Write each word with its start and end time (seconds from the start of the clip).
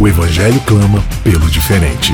O 0.00 0.06
Evangelho 0.06 0.60
clama 0.60 1.02
pelo 1.24 1.50
diferente. 1.50 2.12